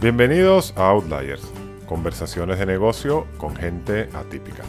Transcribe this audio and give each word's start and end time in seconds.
Bienvenidos 0.00 0.72
a 0.78 0.88
Outliers, 0.88 1.42
conversaciones 1.84 2.58
de 2.58 2.64
negocio 2.64 3.26
con 3.36 3.54
gente 3.54 4.08
atípica. 4.14 4.62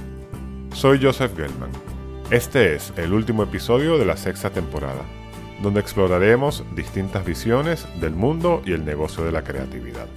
Soy 0.73 1.01
Joseph 1.01 1.37
Gelman. 1.37 1.71
Este 2.31 2.75
es 2.75 2.91
el 2.97 3.13
último 3.13 3.43
episodio 3.43 3.97
de 3.97 4.05
la 4.05 4.17
sexta 4.17 4.49
temporada, 4.49 5.05
donde 5.63 5.79
exploraremos 5.79 6.65
distintas 6.75 7.25
visiones 7.25 7.87
del 8.01 8.11
mundo 8.11 8.61
y 8.65 8.73
el 8.73 8.83
negocio 8.83 9.23
de 9.23 9.31
la 9.31 9.41
creatividad. 9.41 10.07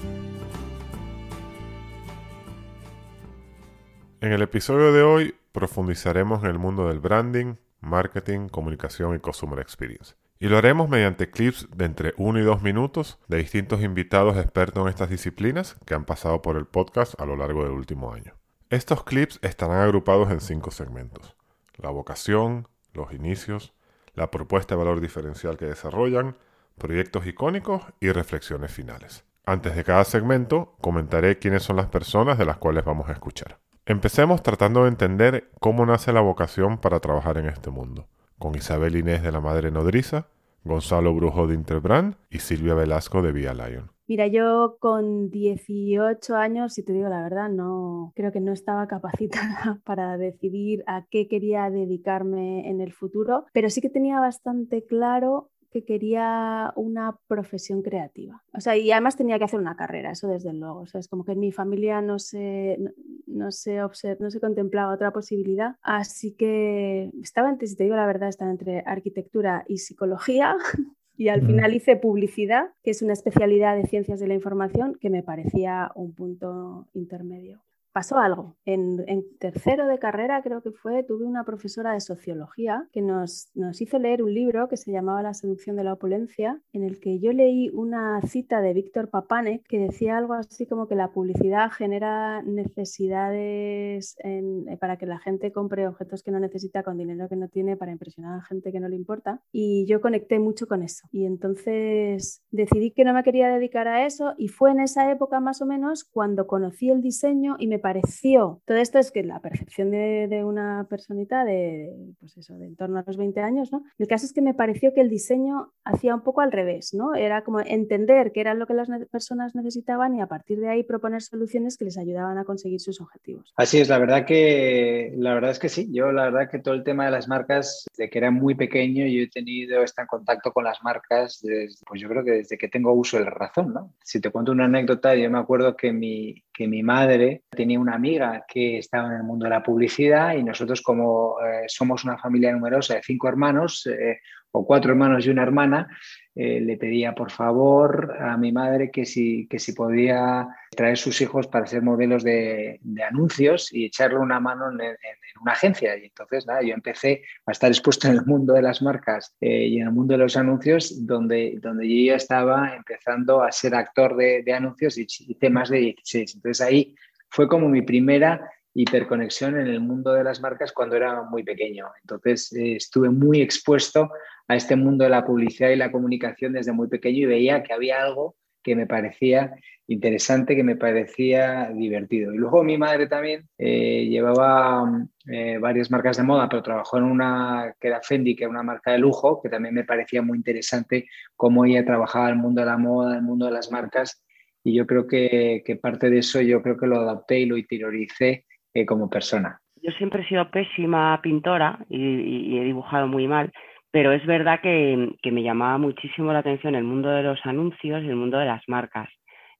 En 4.21 4.33
el 4.33 4.43
episodio 4.43 4.93
de 4.93 5.05
hoy 5.05 5.37
profundizaremos 5.53 6.43
en 6.43 6.51
el 6.51 6.59
mundo 6.59 6.89
del 6.89 6.99
branding, 6.99 7.55
marketing, 7.81 8.49
comunicación 8.49 9.15
y 9.15 9.21
consumer 9.21 9.61
experience. 9.61 10.17
Y 10.39 10.49
lo 10.49 10.59
haremos 10.59 10.89
mediante 10.89 11.31
clips 11.31 11.69
de 11.75 11.85
entre 11.85 12.15
1 12.17 12.41
y 12.41 12.43
2 12.43 12.63
minutos 12.63 13.19
de 13.29 13.39
distintos 13.39 13.83
invitados 13.83 14.37
expertos 14.37 14.83
en 14.83 14.89
estas 14.89 15.09
disciplinas 15.09 15.77
que 15.87 15.95
han 15.95 16.05
pasado 16.05 16.43
por 16.43 16.57
el 16.57 16.67
podcast 16.67 17.19
a 17.21 17.25
lo 17.25 17.37
largo 17.37 17.63
del 17.63 17.73
último 17.73 18.13
año. 18.13 18.35
Estos 18.71 19.05
clips 19.05 19.39
estarán 19.43 19.79
agrupados 19.79 20.31
en 20.31 20.41
cinco 20.41 20.71
segmentos. 20.71 21.37
La 21.77 21.91
vocación, 21.91 22.67
los 22.93 23.13
inicios, 23.13 23.73
la 24.15 24.31
propuesta 24.31 24.75
de 24.75 24.79
valor 24.79 25.01
diferencial 25.01 25.57
que 25.57 25.67
desarrollan, 25.67 26.37
proyectos 26.79 27.27
icónicos 27.27 27.83
y 28.01 28.11
reflexiones 28.11 28.73
finales. 28.73 29.25
Antes 29.47 29.77
de 29.77 29.85
cada 29.85 30.05
segmento, 30.05 30.75
comentaré 30.81 31.39
quiénes 31.39 31.63
son 31.63 31.77
las 31.77 31.87
personas 31.87 32.39
de 32.39 32.47
las 32.47 32.57
cuales 32.57 32.85
vamos 32.85 33.09
a 33.09 33.13
escuchar. 33.13 33.59
Empecemos 33.87 34.43
tratando 34.43 34.83
de 34.83 34.89
entender 34.89 35.51
cómo 35.61 35.85
nace 35.85 36.13
la 36.13 36.21
vocación 36.21 36.79
para 36.79 37.01
trabajar 37.01 37.37
en 37.37 37.47
este 37.47 37.71
mundo, 37.71 38.09
con 38.39 38.55
Isabel 38.55 38.97
Inés 38.97 39.23
de 39.23 39.33
la 39.33 39.41
Madre 39.41 39.71
Nodriza, 39.71 40.29
Gonzalo 40.65 41.15
Brujo 41.15 41.47
de 41.47 41.55
Interbrand 41.55 42.17
y 42.31 42.39
Silvia 42.39 42.75
Velasco 42.75 43.23
de 43.23 43.33
Vía 43.33 43.55
Lion. 43.55 43.95
Mira, 44.07 44.27
yo 44.27 44.77
con 44.81 45.31
18 45.31 46.37
años, 46.37 46.75
si 46.75 46.85
te 46.85 46.93
digo 46.93 47.09
la 47.09 47.23
verdad, 47.23 47.49
no 47.49 48.13
creo 48.15 48.33
que 48.33 48.41
no 48.41 48.53
estaba 48.53 48.87
capacitada 48.87 49.81
para 49.85 50.19
decidir 50.19 50.85
a 50.87 51.07
qué 51.11 51.27
quería 51.27 51.71
dedicarme 51.71 52.69
en 52.69 52.83
el 52.83 52.93
futuro, 52.93 53.47
pero 53.55 53.71
sí 53.71 53.81
que 53.81 53.89
tenía 53.89 54.21
bastante 54.21 54.85
claro 54.85 55.51
que 55.75 55.85
quería 55.85 56.73
una 56.77 57.19
profesión 57.27 57.83
creativa. 57.83 58.45
O 58.57 58.61
sea, 58.61 58.77
y 58.77 58.93
además 58.93 59.17
tenía 59.17 59.39
que 59.39 59.45
hacer 59.45 59.59
una 59.59 59.75
carrera, 59.75 60.13
eso 60.13 60.29
desde 60.29 60.53
luego. 60.53 60.83
O 60.83 60.87
sea, 60.87 61.01
es 61.01 61.09
como 61.09 61.25
que 61.25 61.33
en 61.33 61.41
mi 61.41 61.51
familia 61.51 62.01
no 62.01 62.21
se, 62.21 62.79
no, 63.27 63.51
se, 63.51 63.81
no 64.21 64.31
se 64.31 64.41
contemplaba 64.41 64.95
otra 64.95 65.11
posibilidad. 65.11 65.75
Así 65.83 66.37
que 66.37 67.11
estaba 67.21 67.51
entre, 67.51 67.67
si 67.67 67.75
te 67.75 67.83
digo 67.83 67.97
la 67.97 68.07
verdad, 68.07 68.29
estaba 68.29 68.53
entre 68.53 68.85
arquitectura 68.87 69.65
y 69.69 69.79
psicología. 69.79 70.57
Y 71.17 71.29
al 71.29 71.47
final 71.47 71.73
hice 71.73 71.95
publicidad, 71.95 72.71
que 72.83 72.91
es 72.91 73.01
una 73.01 73.13
especialidad 73.13 73.77
de 73.77 73.87
ciencias 73.87 74.19
de 74.19 74.27
la 74.27 74.35
información 74.35 74.99
que 75.01 75.11
me 75.11 75.23
parecía 75.23 75.93
un 75.95 76.13
punto 76.13 76.89
intermedio 76.93 77.63
pasó 77.95 78.19
algo. 78.19 78.57
En, 78.65 79.05
tercero 79.39 79.87
de 79.87 80.01
carrera, 80.01 80.43
creo 80.43 80.63
que 80.63 80.73
fue, 80.73 81.05
tuve 81.05 81.25
una 81.25 81.45
profesora 81.45 81.93
de 81.93 82.01
sociología 82.01 82.89
que 82.93 83.01
nos, 83.01 83.51
nos, 83.55 83.81
hizo 83.81 84.01
leer 84.01 84.21
un 84.21 84.35
libro 84.35 84.69
que 84.69 84.77
se 84.77 84.91
llamaba 84.91 85.23
La 85.23 85.33
seducción 85.33 85.77
de 85.77 85.85
la 85.85 85.93
opulencia, 85.93 86.61
en 86.73 86.83
el 86.83 86.99
que 86.99 87.21
yo 87.21 87.33
leí 87.33 87.71
una 87.71 88.21
cita 88.23 88.61
de 88.61 88.75
Víctor 88.75 89.11
Papanek 89.11 89.63
que 89.69 89.79
decía 89.79 90.19
algo 90.19 90.35
así 90.35 90.67
como 90.67 90.89
que 90.89 90.97
la 90.97 91.13
publicidad 91.13 91.71
genera 91.71 92.43
necesidades 92.43 94.17
eh, 94.25 94.43
para 94.81 94.97
que 94.97 95.07
la 95.07 95.21
gente 95.21 95.53
compre 95.53 95.87
objetos 95.87 96.25
que 96.25 96.33
no 96.33 96.41
necesita 96.41 96.83
con 96.83 96.99
dinero 96.99 97.29
que 97.29 97.37
no 97.37 97.49
tiene 97.49 97.77
para 97.77 97.93
impresionar 97.93 98.41
a 98.41 98.43
gente 98.43 98.73
que 98.73 98.81
no 98.81 98.89
le 98.89 98.97
importa. 98.97 99.41
Y 99.53 99.87
yo 99.87 100.01
conecté 100.01 100.41
mucho 100.41 100.67
con 100.67 100.83
eso. 100.83 101.07
Y 101.13 101.27
entonces 101.27 102.43
decidí 102.51 102.91
que 102.91 103.05
no 103.05 103.15
me 103.15 103.23
quería 103.23 103.49
dedicar 103.49 103.87
a 103.87 104.05
eso 104.05 104.35
y 104.37 104.49
fue 104.49 104.73
en 104.73 104.81
esa 104.81 105.13
época 105.13 105.39
más 105.39 105.63
o 105.63 105.67
menos 105.67 106.03
cuando 106.03 106.49
conocí 106.49 106.91
el 106.91 107.01
diseño 107.01 107.55
y 107.61 107.69
me 107.69 107.84
pareció, 107.85 108.63
todo 108.65 108.79
esto 108.79 108.99
es 108.99 109.13
que 109.13 109.23
la 109.23 109.41
percepción 109.41 109.91
de, 109.91 110.43
una 110.43 110.87
personita 110.89 111.45
de, 111.45 111.93
pues 112.19 112.35
eso, 112.39 112.57
de 112.57 112.65
en 112.65 112.77
torno 112.77 112.99
a 112.99 113.05
los 113.07 113.19
20 113.19 113.39
años, 113.41 113.71
¿no? 113.73 113.85
El 113.99 114.07
caso 114.07 114.25
es 114.25 114.33
que 114.33 114.41
me 114.41 114.55
pareció 114.55 114.95
que 114.95 115.03
el 115.03 115.11
diseño 115.11 115.71
hacía 115.85 116.15
un 116.15 116.23
poco 116.23 116.41
al 116.41 116.51
revés, 116.51 116.95
¿no? 116.95 117.15
Era 117.15 117.45
como 117.45 117.61
entender 117.61 118.33
qué 118.33 118.41
era 118.41 118.55
lo 118.55 118.67
que 118.67 118.73
las 118.73 118.89
personas 119.11 119.55
necesitaban 119.55 120.15
y 120.15 120.23
a 120.23 120.27
partir 120.27 120.61
de 120.61 120.71
ahí 120.71 120.83
proponer 120.83 121.21
soluciones 121.21 121.77
que 121.77 121.85
les 121.85 121.99
ayudaban 121.99 122.39
a 122.39 122.45
conseguir 122.45 122.81
sus 122.81 123.03
objetivos. 123.03 123.53
Así 123.55 123.79
es, 123.79 123.91
la 123.91 123.99
verdad 123.99 124.25
que, 124.25 125.13
la 125.19 125.35
verdad 125.35 125.51
es 125.51 125.59
que 125.59 125.69
sí, 125.69 125.91
yo 125.93 126.11
la 126.11 126.31
verdad 126.31 126.49
que 126.51 126.61
todo 126.61 126.73
el 126.73 126.85
tema 126.85 127.05
de 127.05 127.11
las 127.11 127.29
marcas, 127.29 127.85
desde 127.91 128.09
que 128.09 128.17
era 128.17 128.31
muy 128.31 128.55
pequeño, 128.55 129.05
yo 129.05 129.25
he 129.25 129.29
tenido 129.29 129.83
estar 129.83 130.05
en 130.05 130.09
contacto 130.09 130.53
con 130.53 130.65
las 130.65 130.83
marcas, 130.83 131.39
desde, 131.43 131.85
pues 131.87 132.01
yo 132.01 132.09
creo 132.09 132.25
que 132.25 132.31
desde 132.31 132.57
que 132.57 132.69
tengo 132.69 132.95
uso 132.95 133.19
de 133.19 133.25
la 133.25 133.31
razón, 133.31 133.75
¿no? 133.75 133.93
Si 134.03 134.23
te 134.23 134.31
cuento 134.31 134.53
una 134.53 134.65
anécdota, 134.65 135.15
yo 135.15 135.31
me 135.31 135.39
acuerdo 135.39 135.77
que 135.77 135.93
mi, 135.93 136.43
que 136.55 136.69
mi 136.69 136.85
madre 136.85 137.43
tenía 137.51 137.81
una 137.81 137.97
amiga 137.97 138.45
que 138.47 138.79
estaba 138.79 139.09
en 139.09 139.17
el 139.17 139.25
mundo 139.25 139.45
de 139.45 139.51
la 139.51 139.63
publicidad 139.63 140.35
y 140.35 140.45
nosotros 140.45 140.81
como 140.83 141.35
eh, 141.41 141.65
somos 141.67 142.05
una 142.05 142.17
familia 142.17 142.53
numerosa 142.53 142.95
de 142.95 143.03
cinco 143.03 143.29
hermanos 143.29 143.87
eh, 143.87 144.21
o 144.53 144.65
cuatro 144.65 144.93
hermanos 144.93 145.27
y 145.27 145.31
una 145.31 145.43
hermana, 145.43 145.89
eh, 146.37 146.61
le 146.61 146.77
pedía 146.77 147.15
por 147.15 147.31
favor 147.31 148.17
a 148.19 148.37
mi 148.37 148.51
madre 148.51 148.91
que 148.91 149.05
si, 149.05 149.47
que 149.47 149.61
si 149.61 149.73
podía 149.73 150.49
traer 150.75 150.99
sus 150.99 151.21
hijos 151.21 151.47
para 151.47 151.67
ser 151.67 151.83
modelos 151.83 152.25
de, 152.25 152.81
anuncios 153.09 153.73
y 153.73 153.87
echarle 153.87 154.19
una 154.19 154.41
mano 154.41 154.69
en, 154.71 154.97
una 155.41 155.53
agencia. 155.53 155.97
Y 155.97 156.07
entonces, 156.07 156.47
nada, 156.47 156.63
yo 156.63 156.75
empecé 156.75 157.23
a 157.47 157.53
estar 157.53 157.71
expuesto 157.71 158.09
en 158.09 158.15
el 158.15 158.27
mundo 158.27 158.55
de 158.55 158.63
las 158.63 158.83
marcas 158.83 159.37
y 159.41 159.79
en 159.79 159.87
el 159.87 159.93
mundo 159.93 160.15
de 160.15 160.19
los 160.19 160.37
anuncios, 160.37 161.07
donde, 161.07 161.59
donde 161.63 161.89
yo 161.89 162.13
ya 162.13 162.17
estaba 162.17 162.75
empezando 162.75 163.43
a 163.43 163.53
ser 163.53 163.75
actor 163.77 164.17
de, 164.17 164.43
de 164.43 164.53
anuncios 164.53 164.99
y 164.99 165.07
hice 165.09 165.51
más 165.51 165.69
de 165.69 165.79
16. 165.79 166.35
Entonces 166.35 166.67
ahí 166.67 166.97
fue 167.35 167.49
como 167.49 167.69
mi 167.69 167.83
primera 167.83 168.49
hiperconexión 168.75 169.59
en 169.59 169.69
el 169.69 169.81
mundo 169.81 170.13
de 170.13 170.25
las 170.25 170.41
marcas 170.41 170.73
cuando 170.73 170.97
era 170.97 171.23
muy 171.23 171.43
pequeño. 171.43 171.87
Entonces 172.03 172.53
eh, 172.53 172.77
estuve 172.77 173.11
muy 173.11 173.41
expuesto 173.41 174.11
a 174.49 174.57
este 174.57 174.77
mundo 174.77 175.05
de 175.05 175.11
la 175.11 175.25
publicidad 175.25 175.71
y 175.71 175.77
la 175.77 175.93
comunicación 175.93 176.53
desde 176.53 176.73
muy 176.73 176.89
pequeño 176.89 177.19
y 177.19 177.27
veía 177.27 177.63
que 177.63 177.73
había 177.73 178.03
algo 178.03 178.37
que 178.63 178.75
me 178.75 178.87
parecía 178.87 179.55
interesante, 179.87 180.57
que 180.57 180.65
me 180.65 180.77
parecía 180.77 181.71
divertido. 181.75 182.33
Y 182.33 182.39
luego 182.39 182.65
mi 182.65 182.79
madre 182.79 183.07
también 183.07 183.47
eh, 183.59 184.07
llevaba 184.07 185.07
eh, 185.27 185.59
varias 185.59 185.91
marcas 185.91 186.17
de 186.17 186.23
moda, 186.23 186.49
pero 186.49 186.63
trabajó 186.63 186.97
en 186.97 187.05
una 187.05 187.75
que 187.79 187.89
era 187.89 188.01
Fendi, 188.01 188.35
que 188.35 188.45
era 188.45 188.51
una 188.51 188.63
marca 188.63 188.93
de 188.93 188.99
lujo, 188.99 189.43
que 189.43 189.51
también 189.51 189.75
me 189.75 189.85
parecía 189.85 190.23
muy 190.23 190.39
interesante 190.39 191.07
cómo 191.37 191.67
ella 191.67 191.85
trabajaba 191.85 192.31
el 192.31 192.37
mundo 192.37 192.63
de 192.63 192.67
la 192.67 192.79
moda, 192.79 193.17
el 193.17 193.23
mundo 193.23 193.45
de 193.45 193.53
las 193.53 193.71
marcas 193.71 194.25
y 194.65 194.73
yo 194.73 194.87
creo 194.87 195.07
que, 195.07 195.63
parte 195.81 196.09
de 196.09 196.19
eso 196.19 196.41
yo 196.41 196.63
creo 196.63 196.79
que 196.79 196.87
lo 196.87 196.99
adapté 196.99 197.41
y 197.41 197.47
lo 197.47 197.59
interioricé 197.59 198.47
eh, 198.75 198.87
como 198.87 199.09
persona. 199.09 199.59
Yo 199.83 199.93
siempre 199.93 200.23
he 200.23 200.29
sido 200.29 200.51
pésima 200.51 201.21
pintora 201.23 201.79
y, 201.89 202.59
he 202.59 202.65
dibujado 202.65 203.07
muy 203.07 203.29
mal, 203.29 203.53
pero 203.91 204.13
es 204.13 204.25
verdad 204.27 204.61
que, 204.61 205.15
que, 205.23 205.31
me 205.31 205.43
llamaba 205.43 205.79
muchísimo 205.79 206.33
la 206.33 206.41
atención 206.41 206.75
el 206.75 206.85
mundo 206.85 207.11
de 207.11 207.23
los 207.23 207.39
anuncios 207.45 208.03
y 208.03 208.09
el 208.09 208.17
mundo 208.17 208.39
de 208.39 208.47
las 208.47 208.63
marcas 208.67 209.09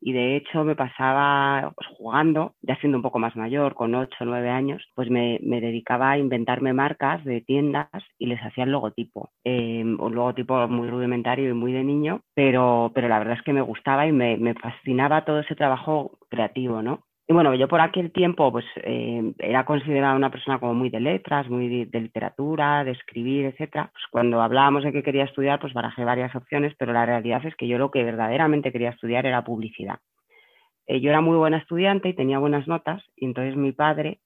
y 0.05 0.13
de 0.13 0.37
hecho 0.37 0.65
me 0.65 0.77
pasaba 0.77 1.73
pues, 1.75 1.89
jugando, 1.97 2.55
ya 2.61 2.77
siendo 2.77 2.99
un 2.99 3.03
poco 3.03 3.19
más 3.19 3.35
mayor, 3.37 3.75
con 3.75 3.95
8 3.95 4.15
o 4.21 4.25
9 4.27 4.51
años, 4.51 4.85
pues 4.95 5.09
me, 5.09 5.39
dedicaba 5.41 6.11
a 6.11 6.19
inventarme 6.19 6.75
marcas 6.75 7.25
de 7.25 7.41
tiendas 7.41 7.89
y 8.19 8.27
les 8.27 8.39
hacía 8.41 8.65
el 8.65 8.71
logotipo, 8.71 9.31
em, 9.45 9.99
un 9.99 10.15
logotipo 10.15 10.69
muy 10.69 10.91
rudimentario 10.91 11.49
y 11.49 11.55
muy 11.55 11.73
de 11.73 11.85
niño, 11.85 12.21
pero, 12.35 12.93
pero 12.95 13.09
la 13.09 13.19
verdad 13.19 13.39
es 13.39 13.43
que 13.45 13.55
me 13.55 13.63
gustaba 13.63 14.07
y 14.07 14.13
me, 14.13 14.37
me 14.37 14.53
fascinaba 14.53 15.25
todo 15.25 15.41
ese 15.41 15.55
trabajo 15.55 16.19
creativo, 16.29 16.83
¿no? 16.83 17.05
Y 17.27 17.33
bueno, 17.33 17.55
yo 17.55 17.69
por 17.69 17.81
aquel 17.81 18.13
tiempo 18.13 18.53
pues 18.53 18.67
eh, 18.83 19.33
era 19.39 19.65
considerada 19.65 20.15
una 20.15 20.31
persona 20.31 20.59
como 20.61 20.75
muy 20.75 20.91
de 20.91 21.01
letras, 21.01 21.49
muy 21.49 21.87
de, 21.87 22.01
literatura, 22.01 22.85
de 22.85 22.91
escribir, 22.91 23.47
etcétera. 23.47 23.91
Pues 23.93 24.05
cuando 24.11 24.43
hablábamos 24.43 24.85
de 24.85 24.93
que 24.93 25.03
quería 25.03 25.25
estudiar, 25.25 25.59
pues 25.59 25.73
barajé 25.73 26.05
varias 26.05 26.35
opciones, 26.35 26.75
pero 26.79 26.93
la 26.93 27.07
realidad 27.07 27.45
es 27.47 27.57
que 27.57 27.67
yo 27.67 27.79
lo 27.79 27.91
que 27.91 28.05
verdaderamente 28.05 28.73
quería 28.73 28.91
estudiar 28.91 29.25
era 29.25 29.43
publicidad. 29.43 30.01
Eh, 30.87 31.01
yo 31.01 31.09
era 31.09 31.23
muy 31.23 31.39
buena 31.39 31.57
estudiante 31.57 32.11
y 32.11 32.15
tenía 32.15 32.39
buenas 32.39 32.69
notas, 32.69 33.03
y 33.17 33.25
entonces 33.25 33.57
mi 33.57 33.73
padre, 33.73 34.21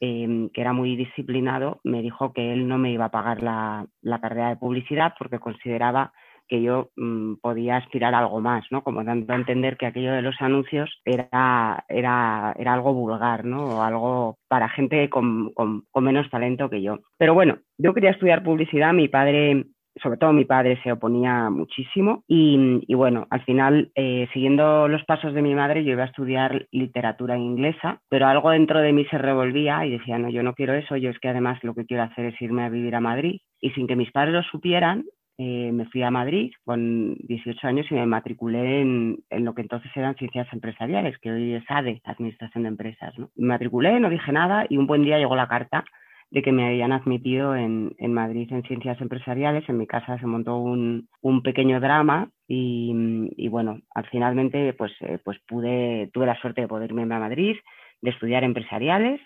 em, 0.00 0.48
que 0.48 0.62
era 0.62 0.72
muy 0.72 0.96
disciplinado, 0.96 1.80
me 1.84 2.00
dijo 2.00 2.32
que 2.32 2.54
él 2.54 2.66
no 2.66 2.78
me 2.78 2.90
iba 2.90 3.06
a 3.06 3.10
pagar 3.10 3.42
la, 3.42 3.86
la 4.00 4.18
carrera 4.18 4.48
de 4.48 4.56
publicidad 4.56 5.12
porque 5.18 5.38
consideraba 5.38 6.14
que 6.50 6.60
yo 6.60 6.90
mm, 6.96 7.34
podía 7.40 7.76
aspirar 7.76 8.12
a 8.12 8.18
algo 8.18 8.40
más, 8.40 8.66
¿no? 8.70 8.82
Como 8.82 9.04
dando 9.04 9.32
a 9.32 9.36
entender 9.36 9.76
que 9.76 9.86
aquello 9.86 10.12
de 10.12 10.20
los 10.20 10.34
anuncios 10.40 10.90
era, 11.04 11.84
era, 11.88 12.52
era 12.58 12.74
algo 12.74 12.92
vulgar, 12.92 13.44
¿no? 13.44 13.76
O 13.76 13.82
algo 13.82 14.36
para 14.48 14.68
gente 14.68 15.08
con, 15.08 15.52
con, 15.54 15.84
menos 16.02 16.28
talento 16.28 16.68
que 16.68 16.82
yo. 16.82 16.98
Pero 17.16 17.34
bueno, 17.34 17.58
yo 17.78 17.94
quería 17.94 18.10
estudiar 18.10 18.42
publicidad, 18.42 18.92
mi 18.92 19.08
padre 19.08 19.64
sobre 20.00 20.18
todo 20.18 20.32
mi 20.32 20.44
padre 20.44 20.80
se 20.82 20.92
oponía 20.92 21.50
muchísimo 21.50 22.22
y, 22.26 22.80
y 22.86 22.94
bueno, 22.94 23.26
al 23.28 23.44
final, 23.44 23.90
eh, 23.96 24.28
siguiendo 24.32 24.86
los 24.88 25.04
pasos 25.04 25.34
de 25.34 25.42
mi 25.42 25.54
madre, 25.54 25.84
yo 25.84 25.92
iba 25.92 26.04
a 26.04 26.06
estudiar 26.06 26.68
literatura 26.70 27.36
inglesa, 27.36 28.00
pero 28.08 28.28
algo 28.28 28.50
dentro 28.50 28.80
de 28.80 28.92
mí 28.92 29.04
se 29.06 29.18
revolvía 29.18 29.84
y 29.84 29.90
decía, 29.90 30.16
no, 30.16 30.30
yo 30.30 30.44
no 30.44 30.54
quiero 30.54 30.74
eso, 30.74 30.96
yo 30.96 31.10
es 31.10 31.18
que 31.18 31.28
además 31.28 31.58
lo 31.64 31.74
que 31.74 31.86
quiero 31.86 32.04
hacer 32.04 32.26
es 32.26 32.40
irme 32.40 32.62
a 32.62 32.68
vivir 32.68 32.94
a 32.94 33.00
Madrid 33.00 33.40
y 33.60 33.70
sin 33.70 33.88
que 33.88 33.96
mis 33.96 34.12
padres 34.12 34.32
lo 34.32 34.42
supieran, 34.44 35.04
eh, 35.42 35.72
me 35.72 35.86
fui 35.86 36.02
a 36.02 36.10
Madrid 36.10 36.52
con 36.66 37.14
18 37.14 37.66
años 37.66 37.86
y 37.90 37.94
me 37.94 38.04
matriculé 38.04 38.82
en, 38.82 39.24
lo 39.30 39.54
que 39.54 39.62
entonces 39.62 39.90
eran 39.96 40.14
ciencias 40.16 40.46
empresariales, 40.52 41.16
que 41.16 41.32
hoy 41.32 41.54
es 41.54 41.64
ADE, 41.66 42.02
Administración 42.04 42.64
de 42.64 42.68
Empresas. 42.68 43.18
¿no? 43.18 43.30
Me 43.36 43.46
matriculé, 43.46 43.98
no 44.00 44.10
dije 44.10 44.32
nada 44.32 44.66
y 44.68 44.76
un 44.76 44.86
buen 44.86 45.02
día 45.02 45.16
llegó 45.16 45.34
la 45.36 45.48
carta 45.48 45.82
de 46.30 46.42
que 46.42 46.52
me 46.52 46.66
habían 46.66 46.92
admitido 46.92 47.56
en, 47.56 47.94
Madrid 48.12 48.52
en 48.52 48.64
ciencias 48.64 49.00
empresariales. 49.00 49.66
En 49.66 49.78
mi 49.78 49.86
casa 49.86 50.18
se 50.18 50.26
montó 50.26 50.58
un, 50.58 51.08
pequeño 51.42 51.80
drama 51.80 52.28
y, 52.46 53.48
bueno, 53.48 53.80
al 53.94 54.06
finalmente 54.10 54.74
pues, 54.74 54.92
eh, 55.00 55.20
pues 55.24 55.38
pude, 55.48 56.10
tuve 56.12 56.26
la 56.26 56.38
suerte 56.42 56.60
de 56.60 56.68
poder 56.68 56.90
irme 56.90 57.14
a 57.14 57.18
Madrid, 57.18 57.56
de 58.02 58.10
estudiar 58.10 58.44
empresariales 58.44 59.22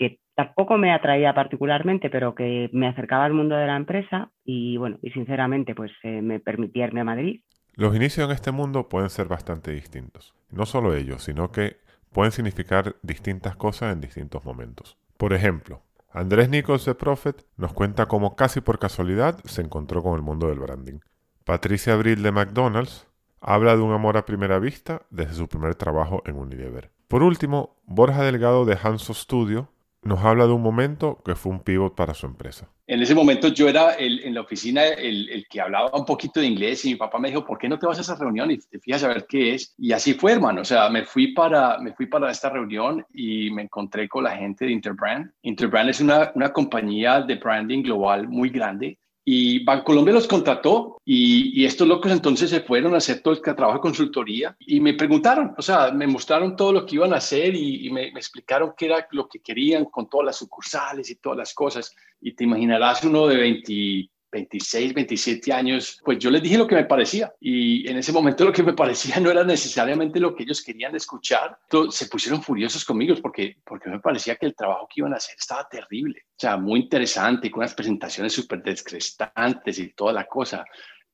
que 0.00 0.18
tampoco 0.34 0.78
me 0.78 0.94
atraía 0.94 1.34
particularmente, 1.34 2.08
pero 2.08 2.34
que 2.34 2.70
me 2.72 2.88
acercaba 2.88 3.26
al 3.26 3.34
mundo 3.34 3.54
de 3.54 3.66
la 3.66 3.76
empresa 3.76 4.30
y 4.46 4.78
bueno, 4.78 4.98
y 5.02 5.10
sinceramente 5.10 5.74
pues 5.74 5.92
eh, 6.02 6.22
me 6.22 6.40
permitía 6.40 6.86
irme 6.86 7.02
a 7.02 7.04
Madrid. 7.04 7.42
Los 7.74 7.94
inicios 7.94 8.26
en 8.26 8.34
este 8.34 8.50
mundo 8.50 8.88
pueden 8.88 9.10
ser 9.10 9.28
bastante 9.28 9.72
distintos. 9.72 10.34
No 10.50 10.64
solo 10.64 10.94
ellos, 10.94 11.22
sino 11.22 11.52
que 11.52 11.76
pueden 12.12 12.32
significar 12.32 12.96
distintas 13.02 13.56
cosas 13.56 13.92
en 13.92 14.00
distintos 14.00 14.42
momentos. 14.42 14.96
Por 15.18 15.34
ejemplo, 15.34 15.82
Andrés 16.10 16.48
Nichols 16.48 16.86
de 16.86 16.94
Prophet 16.94 17.44
nos 17.58 17.74
cuenta 17.74 18.06
cómo 18.06 18.36
casi 18.36 18.62
por 18.62 18.78
casualidad 18.78 19.38
se 19.44 19.60
encontró 19.60 20.02
con 20.02 20.14
el 20.14 20.22
mundo 20.22 20.48
del 20.48 20.60
branding. 20.60 21.00
Patricia 21.44 21.92
Abril 21.92 22.22
de 22.22 22.32
McDonald's 22.32 23.06
habla 23.42 23.76
de 23.76 23.82
un 23.82 23.92
amor 23.92 24.16
a 24.16 24.24
primera 24.24 24.58
vista 24.58 25.02
desde 25.10 25.34
su 25.34 25.46
primer 25.46 25.74
trabajo 25.74 26.22
en 26.24 26.36
Unilever. 26.36 26.90
Por 27.06 27.22
último, 27.22 27.76
Borja 27.84 28.22
Delgado 28.22 28.64
de 28.64 28.78
Hanso 28.82 29.12
Studio 29.12 29.68
nos 30.02 30.20
habla 30.20 30.46
de 30.46 30.52
un 30.52 30.62
momento 30.62 31.20
que 31.24 31.34
fue 31.34 31.52
un 31.52 31.60
pivot 31.60 31.94
para 31.94 32.14
su 32.14 32.26
empresa. 32.26 32.68
En 32.86 33.00
ese 33.00 33.14
momento 33.14 33.48
yo 33.48 33.68
era 33.68 33.92
el, 33.92 34.20
en 34.24 34.34
la 34.34 34.40
oficina 34.40 34.84
el, 34.84 35.46
que 35.48 35.60
hablaba 35.60 35.90
un 35.96 36.04
poquito 36.04 36.40
de 36.40 36.46
inglés 36.46 36.84
y 36.84 36.90
mi 36.90 36.96
papá 36.96 37.18
me 37.18 37.28
dijo, 37.28 37.44
¿por 37.44 37.58
qué 37.58 37.68
no 37.68 37.78
te 37.78 37.86
vas 37.86 37.98
a 37.98 38.00
esa 38.00 38.16
reunión 38.16 38.50
y 38.50 38.58
te 38.58 38.80
fijas 38.80 39.04
a 39.04 39.08
ver 39.08 39.26
qué 39.28 39.54
es? 39.54 39.74
Y 39.78 39.92
así 39.92 40.14
fue, 40.14 40.32
hermano. 40.32 40.62
O 40.62 40.64
sea, 40.64 40.88
me 40.90 41.04
fui 41.04 41.28
para, 41.28 41.78
me 41.78 41.92
fui 41.92 42.06
para 42.06 42.30
esta 42.30 42.50
reunión 42.50 43.06
y 43.14 43.50
me 43.52 43.62
encontré 43.62 44.08
con 44.08 44.24
la 44.24 44.36
gente 44.36 44.64
de 44.64 44.72
Interbrand. 44.72 45.30
Interbrand 45.42 45.90
es 45.90 46.00
una, 46.00 46.32
una 46.34 46.52
compañía 46.52 47.20
de 47.20 47.36
branding 47.36 47.82
global 47.82 48.26
muy 48.26 48.48
grande 48.48 48.98
y 49.24 49.62
Bancolombia 49.64 50.14
los 50.14 50.26
contrató 50.26 50.98
y, 51.04 51.64
estos 51.64 51.86
locos 51.86 52.10
entonces 52.10 52.50
se 52.50 52.60
fueron 52.60 52.94
a 52.94 52.98
hacer 52.98 53.20
todo 53.20 53.34
el 53.34 53.42
trabajo 53.42 53.74
de 53.74 53.80
consultoría 53.80 54.56
y 54.60 54.80
me 54.80 54.94
preguntaron, 54.94 55.54
o 55.56 55.62
sea, 55.62 55.90
me 55.90 56.06
mostraron 56.06 56.56
todo 56.56 56.72
lo 56.72 56.86
que 56.86 56.96
iban 56.96 57.12
a 57.12 57.18
hacer 57.18 57.54
y, 57.54 57.90
me, 57.90 58.08
explicaron 58.08 58.72
qué 58.76 58.86
era 58.86 59.06
lo 59.12 59.28
que 59.28 59.40
querían 59.40 59.84
con 59.84 60.08
todas 60.08 60.26
las 60.26 60.36
sucursales 60.36 61.10
y 61.10 61.16
todas 61.16 61.38
las 61.38 61.54
cosas. 61.54 61.94
Y 62.20 62.32
te 62.32 62.44
imaginarás 62.44 63.04
uno 63.04 63.26
de 63.26 63.36
20 63.36 64.10
26, 64.30 64.94
27 64.94 65.52
años, 65.52 66.00
pues 66.04 66.18
yo 66.18 66.30
les 66.30 66.42
dije 66.42 66.58
lo 66.58 66.66
que 66.66 66.74
me 66.74 66.84
parecía 66.84 67.32
y 67.40 67.88
en 67.88 67.98
ese 67.98 68.12
momento 68.12 68.44
lo 68.44 68.52
que 68.52 68.62
me 68.62 68.72
parecía 68.72 69.18
no 69.20 69.30
era 69.30 69.44
necesariamente 69.44 70.20
lo 70.20 70.34
que 70.34 70.44
ellos 70.44 70.62
querían 70.62 70.94
escuchar. 70.94 71.58
Entonces, 71.64 71.98
se 71.98 72.06
pusieron 72.06 72.42
furiosos 72.42 72.84
conmigo 72.84 73.14
porque, 73.20 73.56
porque 73.64 73.90
me 73.90 74.00
parecía 74.00 74.36
que 74.36 74.46
el 74.46 74.54
trabajo 74.54 74.88
que 74.88 75.00
iban 75.00 75.14
a 75.14 75.16
hacer 75.16 75.36
estaba 75.38 75.68
terrible, 75.68 76.22
o 76.30 76.38
sea, 76.38 76.56
muy 76.56 76.80
interesante, 76.80 77.50
con 77.50 77.60
unas 77.60 77.74
presentaciones 77.74 78.32
súper 78.32 78.62
descrestantes 78.62 79.78
y 79.78 79.92
toda 79.92 80.12
la 80.12 80.26
cosa 80.26 80.64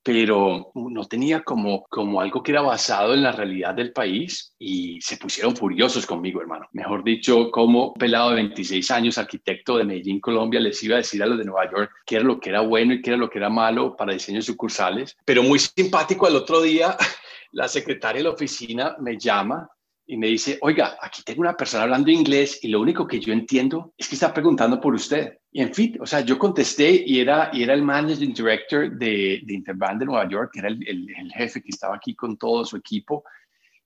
pero 0.06 0.70
no 0.72 1.04
tenía 1.06 1.42
como, 1.42 1.84
como 1.88 2.20
algo 2.20 2.40
que 2.40 2.52
era 2.52 2.62
basado 2.62 3.12
en 3.12 3.24
la 3.24 3.32
realidad 3.32 3.74
del 3.74 3.92
país 3.92 4.54
y 4.56 5.00
se 5.00 5.16
pusieron 5.16 5.56
furiosos 5.56 6.06
conmigo, 6.06 6.40
hermano. 6.40 6.68
Mejor 6.70 7.02
dicho, 7.02 7.50
como 7.50 7.92
pelado 7.92 8.30
de 8.30 8.36
26 8.36 8.88
años, 8.92 9.18
arquitecto 9.18 9.76
de 9.76 9.84
Medellín, 9.84 10.20
Colombia, 10.20 10.60
les 10.60 10.80
iba 10.84 10.94
a 10.94 10.98
decir 10.98 11.24
a 11.24 11.26
los 11.26 11.38
de 11.38 11.44
Nueva 11.44 11.68
York 11.72 11.90
qué 12.06 12.16
era 12.16 12.24
lo 12.24 12.38
que 12.38 12.50
era 12.50 12.60
bueno 12.60 12.94
y 12.94 13.02
qué 13.02 13.10
era 13.10 13.16
lo 13.16 13.28
que 13.28 13.38
era 13.38 13.50
malo 13.50 13.96
para 13.96 14.12
diseños 14.12 14.44
sucursales. 14.44 15.16
Pero 15.24 15.42
muy 15.42 15.58
simpático, 15.58 16.28
al 16.28 16.36
otro 16.36 16.62
día 16.62 16.96
la 17.50 17.66
secretaria 17.66 18.20
de 18.20 18.28
la 18.28 18.34
oficina 18.34 18.94
me 19.00 19.18
llama 19.18 19.68
y 20.08 20.16
me 20.16 20.28
dice, 20.28 20.58
oiga, 20.62 20.96
aquí 21.00 21.22
tengo 21.24 21.40
una 21.40 21.56
persona 21.56 21.82
hablando 21.82 22.10
inglés 22.10 22.60
y 22.62 22.68
lo 22.68 22.80
único 22.80 23.08
que 23.08 23.18
yo 23.18 23.32
entiendo 23.32 23.92
es 23.98 24.08
que 24.08 24.14
está 24.14 24.32
preguntando 24.32 24.80
por 24.80 24.94
usted. 24.94 25.38
Y 25.50 25.60
en 25.62 25.74
fin, 25.74 25.98
o 26.00 26.06
sea, 26.06 26.20
yo 26.20 26.38
contesté 26.38 27.02
y 27.04 27.18
era, 27.18 27.50
y 27.52 27.64
era 27.64 27.74
el 27.74 27.82
managing 27.82 28.32
director 28.32 28.88
de, 28.90 29.40
de 29.42 29.54
Interbrand 29.54 29.98
de 29.98 30.06
Nueva 30.06 30.28
York, 30.28 30.50
que 30.52 30.60
era 30.60 30.68
el, 30.68 30.86
el, 30.86 31.32
jefe 31.32 31.60
que 31.60 31.70
estaba 31.70 31.96
aquí 31.96 32.14
con 32.14 32.36
todo 32.36 32.64
su 32.64 32.76
equipo. 32.76 33.24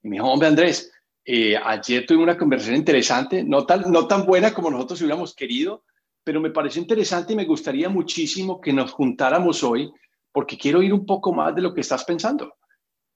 Y 0.02 0.08
me 0.08 0.16
dijo, 0.16 0.30
hombre 0.30 0.48
Andrés, 0.48 0.92
eh, 1.24 1.56
ayer 1.56 2.04
tuve 2.04 2.22
una 2.22 2.36
conversación 2.36 2.76
interesante, 2.76 3.42
no 3.42 3.64
tan, 3.64 3.90
no 3.90 4.06
tan 4.06 4.26
buena 4.26 4.52
como 4.52 4.70
nosotros 4.70 5.00
hubiéramos 5.00 5.34
querido, 5.34 5.84
pero 6.22 6.38
me 6.40 6.50
pareció 6.50 6.82
interesante 6.82 7.32
y 7.32 7.36
me 7.36 7.46
gustaría 7.46 7.88
muchísimo 7.88 8.60
que 8.60 8.74
nos 8.74 8.92
juntáramos 8.92 9.64
hoy 9.64 9.90
porque 10.32 10.58
quiero 10.58 10.80
oír 10.80 10.92
un 10.92 11.06
poco 11.06 11.32
más 11.32 11.54
de 11.54 11.62
lo 11.62 11.72
que 11.72 11.80
estás 11.80 12.04
pensando. 12.04 12.56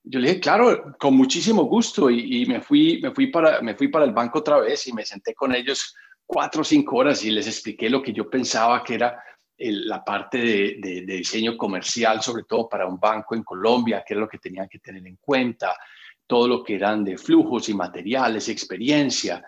Yo 0.06 0.21
le 0.21 0.29
dije, 0.29 0.41
claro, 0.41 0.95
con 0.99 1.17
muchísimo 1.17 1.65
gusto 1.65 2.11
y, 2.11 2.45
me, 2.45 2.61
fui, 2.61 3.01
me, 3.03 3.11
fui 3.12 3.29
para, 3.29 3.62
me 3.62 3.75
fui 3.75 3.89
para 3.89 4.05
el 4.05 4.12
banco 4.12 4.41
otra 4.41 4.61
vez 4.61 4.87
y 4.87 4.93
me 4.93 5.05
senté 5.05 5.35
con 5.35 5.55
ellos 5.55 5.97
cuatro 6.27 6.61
o 6.61 6.65
cinco 6.65 6.97
horas 6.97 7.25
y 7.25 7.31
les 7.31 7.47
expliqué 7.47 7.89
lo 7.89 8.03
que 8.03 8.12
yo 8.12 8.29
pensaba 8.29 8.85
que 8.85 8.95
era 8.95 9.19
la 9.56 10.05
parte 10.05 10.39
de, 10.39 10.77
de, 11.06 11.17
diseño 11.17 11.56
comercial, 11.56 12.21
sobre 12.21 12.43
todo 12.45 12.69
para 12.69 12.87
un 12.87 13.01
banco 13.01 13.35
en 13.35 13.43
Colombia, 13.43 14.05
que 14.06 14.12
era 14.12 14.21
lo 14.21 14.29
que 14.29 14.39
tenían 14.39 14.69
que 14.69 14.79
tener 14.79 15.06
en 15.06 15.17
cuenta, 15.17 15.75
todo 16.27 16.49
lo 16.49 16.62
que 16.62 16.75
eran 16.75 17.03
de 17.03 17.17
flujos 17.17 17.71
y 17.71 17.75
materiales, 17.75 18.49
experiencia. 18.51 19.43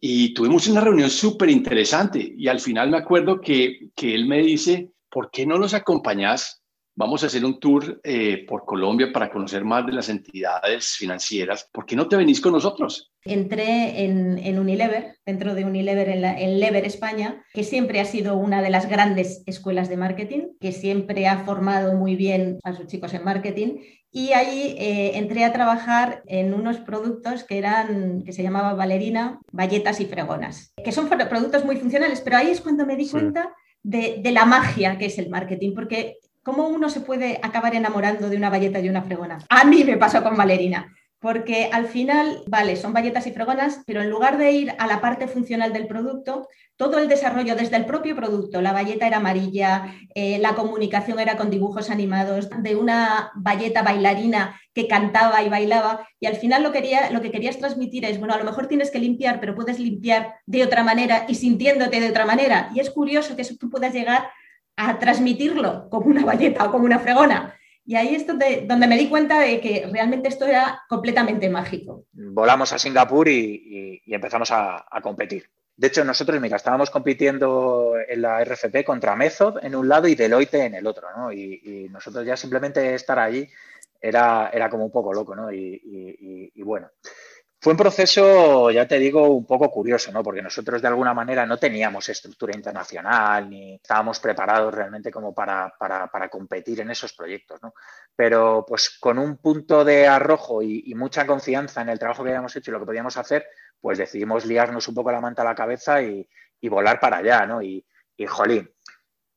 Y 0.00 0.34
tuvimos 0.34 0.66
una 0.66 0.80
reunión 0.80 1.10
súper 1.10 1.50
interesante 1.50 2.34
y 2.36 2.48
al 2.48 2.58
final 2.58 2.90
me 2.90 2.98
acuerdo 2.98 3.40
que, 3.40 3.90
que 3.94 4.14
él 4.14 4.26
me 4.26 4.38
dice, 4.38 4.90
¿por 5.08 5.30
qué 5.30 5.46
no 5.46 5.56
nos 5.56 5.72
acompañas 5.72 6.63
Vamos 6.96 7.24
a 7.24 7.26
hacer 7.26 7.44
un 7.44 7.58
tour 7.58 8.00
eh, 8.04 8.44
por 8.46 8.64
Colombia 8.64 9.12
para 9.12 9.28
conocer 9.28 9.64
más 9.64 9.84
de 9.84 9.92
las 9.92 10.08
entidades 10.08 10.96
financieras. 10.96 11.68
¿Por 11.72 11.86
qué 11.86 11.96
no 11.96 12.06
te 12.06 12.14
venís 12.14 12.40
con 12.40 12.52
nosotros? 12.52 13.12
Entré 13.24 14.04
en, 14.04 14.58
Unilever, 14.60 15.16
dentro 15.26 15.56
de 15.56 15.64
Unilever 15.64 16.08
en, 16.08 16.60
Lever 16.60 16.84
España, 16.84 17.42
que 17.52 17.64
siempre 17.64 17.98
ha 17.98 18.04
sido 18.04 18.36
una 18.36 18.62
de 18.62 18.70
las 18.70 18.88
grandes 18.88 19.42
escuelas 19.46 19.88
de 19.88 19.96
marketing, 19.96 20.42
que 20.60 20.70
siempre 20.70 21.26
ha 21.26 21.44
formado 21.44 21.94
muy 21.94 22.14
bien 22.14 22.60
a 22.62 22.74
sus 22.74 22.86
chicos 22.86 23.12
en 23.12 23.24
marketing. 23.24 23.78
Y 24.12 24.30
ahí 24.30 24.76
eh, 24.78 25.18
entré 25.18 25.44
a 25.44 25.52
trabajar 25.52 26.22
en 26.26 26.54
unos 26.54 26.76
productos 26.76 27.42
que 27.42 27.58
eran, 27.58 28.22
que 28.22 28.32
se 28.32 28.44
llamaba 28.44 28.74
Valerina, 28.74 29.40
Valletas 29.50 29.98
y 29.98 30.06
Fregonas, 30.06 30.72
que 30.84 30.92
son 30.92 31.08
productos 31.08 31.64
muy 31.64 31.76
funcionales, 31.76 32.20
pero 32.20 32.36
ahí 32.36 32.50
es 32.50 32.60
cuando 32.60 32.86
me 32.86 32.94
di 32.94 33.08
cuenta 33.08 33.52
de, 33.82 34.20
de, 34.22 34.30
la 34.30 34.44
magia 34.44 34.96
que 34.96 35.06
es 35.06 35.18
el 35.18 35.28
marketing, 35.28 35.74
porque 35.74 36.18
¿Cómo 36.44 36.68
uno 36.68 36.90
se 36.90 37.00
puede 37.00 37.40
acabar 37.42 37.74
enamorando 37.74 38.28
de 38.28 38.36
una 38.36 38.50
valleta 38.50 38.78
y 38.78 38.90
una 38.90 39.02
fregona? 39.02 39.38
A 39.48 39.64
mí 39.64 39.82
me 39.82 39.96
pasó 39.96 40.22
con 40.22 40.36
Valerina, 40.36 40.94
porque 41.18 41.70
al 41.72 41.86
final, 41.86 42.42
vale, 42.46 42.76
son 42.76 42.92
valletas 42.92 43.26
y 43.26 43.32
fregonas, 43.32 43.80
pero 43.86 44.02
en 44.02 44.10
lugar 44.10 44.36
de 44.36 44.52
ir 44.52 44.74
a 44.78 44.86
la 44.86 45.00
parte 45.00 45.26
funcional 45.26 45.72
del 45.72 45.86
producto, 45.86 46.46
todo 46.76 46.98
el 46.98 47.08
desarrollo 47.08 47.56
desde 47.56 47.76
el 47.76 47.86
propio 47.86 48.14
producto, 48.14 48.60
la 48.60 48.74
valleta 48.74 49.06
era 49.06 49.16
amarilla, 49.16 49.94
eh, 50.14 50.38
la 50.38 50.54
comunicación 50.54 51.18
era 51.18 51.38
con 51.38 51.48
dibujos 51.48 51.88
animados, 51.88 52.50
de 52.58 52.76
una 52.76 53.30
valleta 53.36 53.80
bailarina 53.82 54.60
que 54.74 54.86
cantaba 54.86 55.42
y 55.42 55.48
bailaba, 55.48 56.06
y 56.20 56.26
al 56.26 56.36
final 56.36 56.62
lo, 56.62 56.72
lo 57.10 57.22
que 57.22 57.30
querías 57.30 57.56
transmitir 57.56 58.04
es, 58.04 58.18
bueno, 58.18 58.34
a 58.34 58.38
lo 58.38 58.44
mejor 58.44 58.66
tienes 58.66 58.90
que 58.90 58.98
limpiar, 58.98 59.40
pero 59.40 59.54
puedes 59.54 59.78
limpiar 59.78 60.34
de 60.44 60.62
otra 60.62 60.84
manera 60.84 61.24
y 61.26 61.36
sintiéndote 61.36 62.00
de 62.00 62.10
otra 62.10 62.26
manera. 62.26 62.68
Y 62.74 62.80
es 62.80 62.90
curioso 62.90 63.34
que 63.34 63.42
eso 63.42 63.54
tú 63.58 63.70
puedas 63.70 63.94
llegar 63.94 64.28
a 64.76 64.98
transmitirlo 64.98 65.88
como 65.90 66.06
una 66.06 66.24
valleta 66.24 66.64
o 66.64 66.70
como 66.70 66.84
una 66.84 66.98
fregona. 66.98 67.54
Y 67.86 67.96
ahí 67.96 68.14
es 68.14 68.26
donde, 68.26 68.66
me 68.66 68.96
di 68.96 69.08
cuenta 69.08 69.40
de 69.40 69.60
que 69.60 69.86
realmente 69.92 70.28
esto 70.28 70.46
era 70.46 70.82
completamente 70.88 71.50
mágico. 71.50 72.06
Volamos 72.12 72.72
a 72.72 72.78
Singapur 72.78 73.28
y, 73.28 74.02
empezamos 74.06 74.50
a, 74.50 74.86
competir. 75.02 75.50
De 75.76 75.88
hecho, 75.88 76.04
nosotros, 76.04 76.40
mira, 76.40 76.56
estábamos 76.56 76.88
compitiendo 76.88 77.94
en 78.08 78.22
la 78.22 78.42
RFP 78.42 78.84
contra 78.84 79.16
Method 79.16 79.58
en 79.62 79.74
un 79.74 79.88
lado 79.88 80.08
y 80.08 80.14
Deloitte 80.14 80.54
en 80.54 80.74
el 80.74 80.86
otro, 80.86 81.08
¿no? 81.14 81.32
Y, 81.32 81.88
nosotros 81.90 82.24
ya 82.24 82.36
simplemente 82.36 82.94
estar 82.94 83.18
allí 83.18 83.46
era, 84.00 84.50
era 84.52 84.70
como 84.70 84.86
un 84.86 84.92
poco 84.92 85.12
loco, 85.12 85.34
¿no? 85.36 85.52
y 85.52 86.62
bueno, 86.62 86.88
fue 87.64 87.72
un 87.72 87.78
proceso, 87.78 88.70
ya 88.70 88.86
te 88.86 88.98
digo, 88.98 89.26
un 89.30 89.46
poco 89.46 89.70
curioso, 89.70 90.12
¿no? 90.12 90.22
Porque 90.22 90.42
nosotros 90.42 90.82
de 90.82 90.88
alguna 90.88 91.14
manera 91.14 91.46
no 91.46 91.56
teníamos 91.56 92.06
estructura 92.10 92.54
internacional 92.54 93.48
ni 93.48 93.76
estábamos 93.76 94.20
preparados 94.20 94.74
realmente 94.74 95.10
como 95.10 95.32
para, 95.34 95.72
competir 96.30 96.82
en 96.82 96.90
esos 96.90 97.14
proyectos, 97.14 97.62
¿no? 97.62 97.72
Pero 98.14 98.66
pues 98.68 98.98
con 99.00 99.18
un 99.18 99.38
punto 99.38 99.82
de 99.82 100.06
arrojo 100.06 100.60
y, 100.60 100.94
mucha 100.94 101.26
confianza 101.26 101.80
en 101.80 101.88
el 101.88 101.98
trabajo 101.98 102.22
que 102.22 102.28
habíamos 102.28 102.54
hecho 102.54 102.70
y 102.70 102.72
lo 102.72 102.80
que 102.80 102.84
podíamos 102.84 103.16
hacer, 103.16 103.46
pues 103.80 103.96
decidimos 103.96 104.44
liarnos 104.44 104.86
un 104.88 104.94
poco 104.94 105.10
la 105.10 105.22
manta 105.22 105.40
a 105.40 105.46
la 105.46 105.54
cabeza 105.54 106.02
y, 106.02 106.28
volar 106.64 107.00
para 107.00 107.16
allá, 107.16 107.46
¿no? 107.46 107.62
Y, 107.62 107.82
y 108.14 108.26
jolín, 108.26 108.70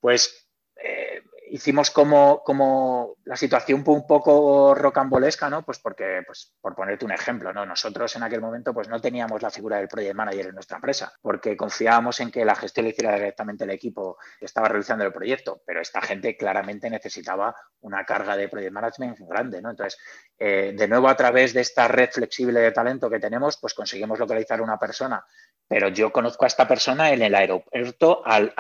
pues 0.01 0.49
eh, 0.75 1.23
hicimos 1.49 1.91
como, 1.91 2.41
como 2.43 3.15
la 3.25 3.35
situación 3.35 3.83
un 3.85 4.05
poco 4.05 4.75
rocambolesca, 4.75 5.49
¿no? 5.49 5.63
Pues 5.63 5.79
porque, 5.79 6.23
pues 6.25 6.53
por 6.61 6.75
ponerte 6.75 7.05
un 7.05 7.11
ejemplo, 7.11 7.53
¿no? 7.53 7.65
Nosotros 7.65 8.15
en 8.15 8.23
aquel 8.23 8.41
momento 8.41 8.73
pues 8.73 8.87
no 8.87 8.99
teníamos 8.99 9.41
la 9.41 9.49
figura 9.49 9.77
del 9.77 9.87
project 9.87 10.15
manager 10.15 10.47
en 10.47 10.55
nuestra 10.55 10.77
empresa, 10.77 11.13
porque 11.21 11.55
confiábamos 11.55 12.19
en 12.19 12.31
que 12.31 12.45
la 12.45 12.55
gestión 12.55 12.85
lo 12.85 12.91
hiciera 12.91 13.15
directamente 13.15 13.63
el 13.63 13.71
equipo 13.71 14.17
que 14.39 14.45
estaba 14.45 14.67
realizando 14.67 15.05
el 15.05 15.13
proyecto, 15.13 15.61
pero 15.65 15.81
esta 15.81 16.01
gente 16.01 16.35
claramente 16.37 16.89
necesitaba 16.89 17.55
una 17.81 18.05
carga 18.05 18.35
de 18.35 18.49
project 18.49 18.73
management 18.73 19.19
grande, 19.19 19.61
¿no? 19.61 19.69
Entonces, 19.69 19.99
eh, 20.37 20.73
de 20.75 20.87
nuevo 20.87 21.07
a 21.07 21.15
través 21.15 21.53
de 21.53 21.61
esta 21.61 21.87
red 21.87 22.09
flexible 22.11 22.59
de 22.59 22.71
talento 22.71 23.09
que 23.09 23.19
tenemos, 23.19 23.57
pues 23.57 23.73
conseguimos 23.73 24.19
localizar 24.19 24.61
una 24.61 24.77
persona 24.77 25.23
pero 25.67 25.89
yo 25.89 26.11
conozco 26.11 26.45
a 26.45 26.47
esta 26.47 26.67
persona 26.67 27.11
en 27.11 27.21
el 27.21 27.35
aeropuerto 27.35 28.21
al, 28.25 28.53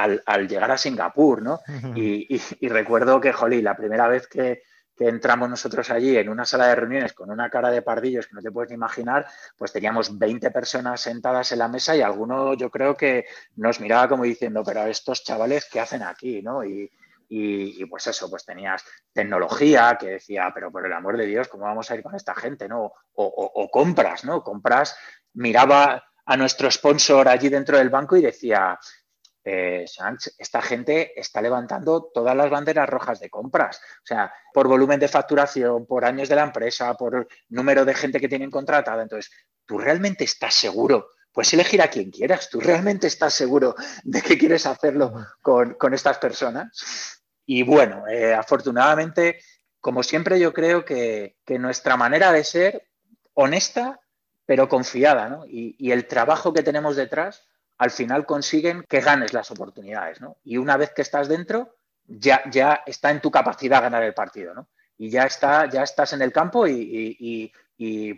llegar 0.47 0.71
a 0.71 0.77
Singapur, 0.77 1.41
¿no? 1.41 1.59
y, 1.95 2.37
recuerdo 2.67 3.21
que, 3.21 3.31
jolí, 3.31 3.61
la 3.61 3.77
primera 3.77 4.07
vez 4.07 4.27
que, 4.27 4.63
entramos 4.99 5.47
nosotros 5.47 5.91
allí 5.91 6.17
en 6.17 6.27
una 6.27 6.43
sala 6.43 6.69
de 6.69 6.75
reuniones 6.75 7.13
con 7.13 7.29
una 7.29 7.51
cara 7.51 7.69
de 7.69 7.83
pardillos 7.83 8.25
que 8.25 8.33
no 8.33 8.41
te 8.41 8.49
puedes 8.49 8.71
ni 8.71 8.77
imaginar, 8.77 9.27
pues 9.55 9.71
teníamos 9.71 10.17
20 10.17 10.49
personas 10.49 11.01
sentadas 11.01 11.51
en 11.51 11.59
la 11.59 11.67
mesa 11.67 11.95
y 11.95 12.01
alguno 12.01 12.55
yo 12.55 12.71
creo 12.71 12.97
que 12.97 13.25
nos 13.57 13.79
miraba 13.79 14.09
como 14.09 14.23
diciendo, 14.23 14.63
pero 14.65 14.87
estos 14.87 15.23
chavales, 15.23 15.69
¿qué 15.71 15.79
hacen 15.79 16.01
aquí? 16.01 16.41
¿no? 16.41 16.63
Y, 16.63 16.89
pues 17.87 18.07
eso, 18.07 18.27
pues 18.27 18.43
tenías 18.43 18.83
tecnología 19.13 19.97
que 19.99 20.07
decía, 20.07 20.49
pero 20.51 20.71
por 20.71 20.83
el 20.83 20.93
amor 20.93 21.15
de 21.15 21.27
Dios, 21.27 21.47
¿cómo 21.47 21.65
vamos 21.65 21.91
a 21.91 21.95
ir 21.95 22.01
con 22.01 22.15
esta 22.15 22.33
gente? 22.33 22.67
¿no? 22.67 22.91
o 23.13 23.69
compras, 23.71 24.25
¿no? 24.25 24.41
Compras, 24.41 24.97
miraba 25.33 26.06
a 26.27 26.37
nuestro 26.37 26.69
sponsor 26.69 27.27
allí 27.27 27.49
dentro 27.49 27.77
del 27.77 27.89
banco 27.89 28.17
y 28.17 28.21
decía, 28.21 28.77
eh, 29.43 29.85
esta 30.37 30.61
gente 30.61 31.17
está 31.19 31.41
levantando 31.41 32.11
todas 32.13 32.35
las 32.35 32.49
banderas 32.49 32.89
rojas 32.89 33.21
de 33.21 33.29
compras. 33.29 33.77
O 33.77 34.05
sea, 34.05 34.33
por 34.53 34.67
volumen 34.67 34.99
de 34.99 35.07
facturación, 35.07 35.85
por 35.85 36.03
años 36.03 36.27
de 36.27 36.35
la 36.35 36.43
empresa, 36.43 36.93
por 36.95 37.29
número 37.47 37.85
de 37.85 37.93
gente 37.93 38.19
que 38.19 38.27
tienen 38.27 38.51
contratada. 38.51 39.01
Entonces, 39.01 39.31
¿tú 39.65 39.77
realmente 39.77 40.25
estás 40.25 40.53
seguro? 40.53 41.11
Pues 41.31 41.53
elegir 41.53 41.81
a 41.81 41.89
quien 41.89 42.11
quieras. 42.11 42.49
¿Tú 42.49 42.59
realmente 42.59 43.07
estás 43.07 43.33
seguro 43.33 43.73
de 44.03 44.21
que 44.21 44.37
quieres 44.37 44.65
hacerlo 44.65 45.13
con, 45.41 45.93
estas 45.93 46.17
personas? 46.17 47.21
Y 47.45 47.63
bueno, 47.63 48.05
eh, 48.05 48.33
afortunadamente, 48.33 49.39
como 49.79 50.03
siempre, 50.03 50.41
yo 50.41 50.51
creo 50.51 50.83
que, 50.83 51.37
que 51.45 51.57
nuestra 51.57 51.95
manera 51.95 52.33
de 52.33 52.43
ser 52.43 52.89
honesta 53.33 54.01
pero 54.47 54.69
confiada, 54.69 55.29
¿no? 55.29 55.45
Y, 55.45 55.91
el 55.91 56.07
trabajo 56.07 56.53
que 56.53 56.63
tenemos 56.63 56.95
detrás, 56.95 57.45
al 57.77 57.91
final 57.91 58.25
consiguen 58.25 58.83
que 58.89 59.01
ganes 59.01 59.33
las 59.33 59.51
oportunidades, 59.51 60.21
¿no? 60.21 60.37
Y 60.43 60.57
una 60.57 60.77
vez 60.77 60.91
que 60.95 61.01
estás 61.03 61.27
dentro, 61.27 61.75
ya, 62.07 62.41
ya 62.49 62.81
está 62.85 63.11
en 63.11 63.21
tu 63.21 63.29
capacidad 63.29 63.81
ganar 63.81 64.03
el 64.03 64.13
partido, 64.13 64.55
¿no? 64.55 64.67
Y 64.97 65.09
ya, 65.09 65.25
está, 65.25 65.69
ya 65.69 65.83
estás 65.83 66.13
en 66.13 66.21
el 66.21 66.31
campo 66.31 66.65
y, 66.65 67.51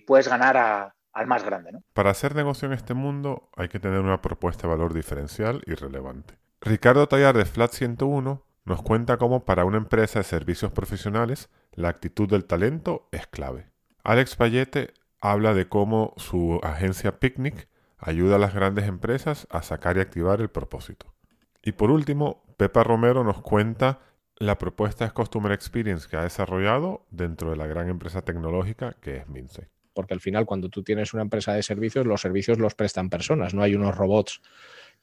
puedes 0.05 0.29
ganar 0.29 0.93
al 1.11 1.27
más 1.27 1.43
grande, 1.43 1.71
¿no? 1.71 1.83
Para 1.93 2.11
hacer 2.11 2.35
negocio 2.35 2.67
en 2.67 2.73
este 2.73 2.93
mundo 2.93 3.49
hay 3.57 3.67
que 3.67 3.79
tener 3.79 3.99
una 3.99 4.21
propuesta 4.21 4.67
de 4.67 4.75
valor 4.75 4.93
diferencial 4.93 5.63
y 5.65 5.73
relevante. 5.73 6.35
Ricardo 6.61 7.07
Tallar 7.07 7.35
de 7.35 7.45
Flat 7.45 7.71
101 7.71 8.45
nos 8.65 8.81
cuenta 8.83 9.17
cómo 9.17 9.45
para 9.45 9.65
una 9.65 9.77
empresa 9.77 10.19
de 10.19 10.25
servicios 10.25 10.71
profesionales 10.71 11.49
la 11.73 11.89
actitud 11.89 12.29
del 12.29 12.45
talento 12.45 13.09
es 13.11 13.25
clave. 13.25 13.65
Alex 14.03 14.35
Payete 14.35 14.93
habla 15.21 15.53
de 15.53 15.67
cómo 15.67 16.13
su 16.17 16.59
agencia 16.63 17.19
Picnic 17.19 17.67
ayuda 17.97 18.37
a 18.37 18.39
las 18.39 18.53
grandes 18.53 18.87
empresas 18.87 19.47
a 19.49 19.61
sacar 19.61 19.97
y 19.97 19.99
activar 19.99 20.41
el 20.41 20.49
propósito. 20.49 21.13
Y 21.63 21.73
por 21.73 21.91
último, 21.91 22.43
Pepa 22.57 22.83
Romero 22.83 23.23
nos 23.23 23.41
cuenta 23.41 23.99
la 24.37 24.57
propuesta 24.57 25.05
de 25.05 25.11
Customer 25.11 25.51
Experience 25.51 26.07
que 26.07 26.15
ha 26.15 26.23
desarrollado 26.23 27.05
dentro 27.11 27.51
de 27.51 27.57
la 27.57 27.67
gran 27.67 27.89
empresa 27.89 28.21
tecnológica 28.21 28.95
que 29.01 29.17
es 29.17 29.27
Mince. 29.27 29.67
Porque 29.93 30.13
al 30.13 30.21
final, 30.21 30.45
cuando 30.45 30.69
tú 30.69 30.81
tienes 30.81 31.13
una 31.13 31.23
empresa 31.23 31.53
de 31.53 31.61
servicios, 31.61 32.05
los 32.05 32.21
servicios 32.21 32.57
los 32.57 32.73
prestan 32.73 33.09
personas, 33.09 33.53
no 33.53 33.63
hay 33.63 33.75
unos 33.75 33.97
robots 33.97 34.41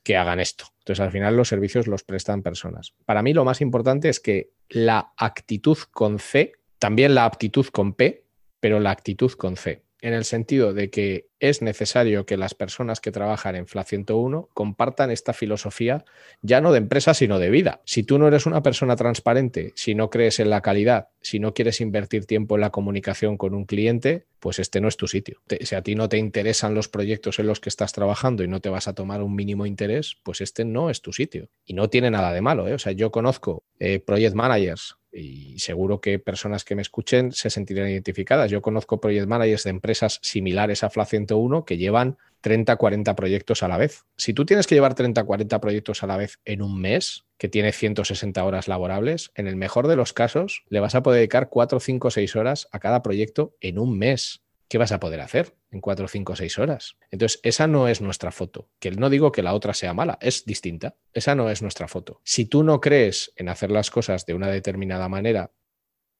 que 0.03 0.17
hagan 0.17 0.41
esto. 0.41 0.67
Entonces, 0.79 1.01
al 1.01 1.11
final, 1.11 1.37
los 1.37 1.49
servicios 1.49 1.87
los 1.87 2.03
prestan 2.03 2.43
personas. 2.43 2.95
Para 3.05 3.23
mí, 3.23 3.35
lo 3.35 3.45
más 3.45 3.61
importante 3.61 4.09
es 4.09 4.21
que 4.21 4.53
la 4.71 5.13
actitud 5.19 5.77
con 5.91 6.19
C, 6.19 6.53
también 6.79 7.15
la 7.15 7.27
aptitud 7.27 7.67
con 7.67 7.93
P, 7.93 8.25
pero 8.61 8.81
la 8.81 8.93
actitud 8.93 9.33
con 9.33 9.57
C 9.57 9.86
en 10.07 10.15
el 10.15 10.25
sentido 10.25 10.73
de 10.73 10.89
que 10.89 11.31
es 11.41 11.63
necesario 11.63 12.27
que 12.27 12.37
las 12.37 12.55
personas 12.55 13.01
que 13.01 13.11
trabajan 13.11 13.57
en 13.57 13.67
FLA 13.67 13.83
101 13.83 14.49
compartan 14.55 15.11
esta 15.11 15.33
filosofía 15.33 16.05
ya 16.43 16.61
no 16.61 16.71
de 16.71 16.79
empresa, 16.79 17.13
sino 17.13 17.41
de 17.41 17.51
vida. 17.51 17.83
Si 17.85 18.05
tú 18.05 18.17
no 18.17 18.29
eres 18.29 18.47
una 18.47 18.63
persona 18.63 18.95
transparente, 18.95 19.73
si 19.75 19.97
no 19.97 20.09
crees 20.09 20.39
en 20.39 20.49
la 20.49 20.61
calidad, 20.61 21.09
si 21.21 21.41
no 21.41 21.55
quieres 21.55 21.81
invertir 21.81 22.25
tiempo 22.25 22.55
en 22.55 22.61
la 22.61 22.71
comunicación 22.71 23.37
con 23.37 23.53
un 23.53 23.65
cliente, 23.65 24.27
pues 24.39 24.61
este 24.61 24.81
no 24.81 24.87
es 24.87 24.97
tu 24.97 25.09
sitio. 25.09 25.43
Si 25.61 25.75
a 25.75 25.83
ti 25.83 25.97
no 25.97 26.09
te 26.09 26.19
interesan 26.19 26.73
los 26.73 26.89
proyectos 26.89 27.41
en 27.41 27.49
los 27.49 27.59
que 27.59 27.69
estás 27.69 27.93
trabajando 27.93 28.45
y 28.45 28.49
no 28.49 28.61
te 28.61 28.69
vas 28.69 28.87
a 28.87 28.95
tomar 28.95 29.25
un 29.25 29.35
mínimo 29.35 29.67
interés, 29.67 30.17
pues 30.23 30.41
este 30.41 30.65
no 30.65 30.89
es 30.89 31.03
tu 31.03 31.13
sitio. 31.13 31.49
Y 31.65 31.75
no 31.75 31.91
tiene 31.91 32.13
nada 32.13 32.33
de 32.33 32.43
malo. 32.43 32.69
¿eh? 32.69 32.75
O 32.75 32.79
sea, 32.79 32.93
yo 32.93 33.11
conozco 33.11 33.65
eh, 33.81 33.99
project 33.99 34.37
managers 34.37 34.97
y 35.17 35.59
seguro 35.59 36.01
que 36.01 36.19
personas 36.19 36.65
que 36.65 36.75
me 36.75 36.83
escuchen 36.83 37.33
se 37.33 37.51
sentirán 37.51 37.89
identificadas. 37.89 38.51
Yo 38.51 38.63
conozco 38.63 39.01
project 39.01 39.27
managers 39.27 39.65
de 39.65 39.71
empresas 39.71 40.19
similares 40.23 40.85
a 40.85 40.91
FLA 40.91 41.07
101 41.07 41.65
que 41.65 41.79
llevan 41.79 42.19
30, 42.43 42.77
40 42.77 43.17
proyectos 43.17 43.63
a 43.63 43.69
la 43.69 43.79
vez. 43.79 44.05
Si 44.17 44.33
tú 44.33 44.45
tienes 44.45 44.67
que 44.67 44.75
llevar 44.75 44.95
30, 44.95 45.25
40 45.25 45.61
proyectos 45.61 46.03
a 46.03 46.07
la 46.07 46.17
vez 46.17 46.39
en 46.45 46.63
un 46.63 46.81
mes, 46.81 47.25
que 47.39 47.49
tiene 47.49 47.73
160 47.73 48.43
horas 48.45 48.69
laborables, 48.69 49.31
en 49.35 49.47
el 49.47 49.57
mejor 49.57 49.89
de 49.89 49.97
los 49.97 50.13
casos 50.13 50.65
le 50.69 50.81
vas 50.81 50.95
a 50.95 51.03
poder 51.03 51.19
dedicar 51.19 51.49
4, 51.49 51.81
5, 51.81 52.11
6 52.11 52.37
horas 52.37 52.69
a 52.73 52.79
cada 52.79 53.03
proyecto 53.03 53.55
en 53.61 53.79
un 53.79 53.99
mes. 53.99 54.43
¿Qué 54.69 54.79
vas 54.79 54.93
a 54.93 55.01
poder 55.01 55.21
hacer 55.21 55.55
en 55.71 55.81
4, 55.81 56.09
5, 56.09 56.37
6 56.37 56.59
horas? 56.59 56.97
Entonces, 57.11 57.41
esa 57.43 57.67
no 57.67 57.89
es 57.89 58.01
nuestra 58.01 58.33
foto. 58.33 58.69
Que 58.79 58.91
no 58.91 59.11
digo 59.11 59.33
que 59.33 59.43
la 59.43 59.55
otra 59.55 59.75
sea 59.75 59.95
mala, 59.95 60.19
es 60.21 60.45
distinta. 60.45 60.97
Esa 61.13 61.35
no 61.35 61.51
es 61.51 61.63
nuestra 61.63 61.89
foto. 61.89 62.21
Si 62.25 62.47
tú 62.47 62.63
no 62.63 62.81
crees 62.81 63.33
en 63.37 63.49
hacer 63.49 63.71
las 63.71 63.91
cosas 63.91 64.27
de 64.27 64.35
una 64.35 64.49
determinada 64.49 65.09
manera 65.09 65.51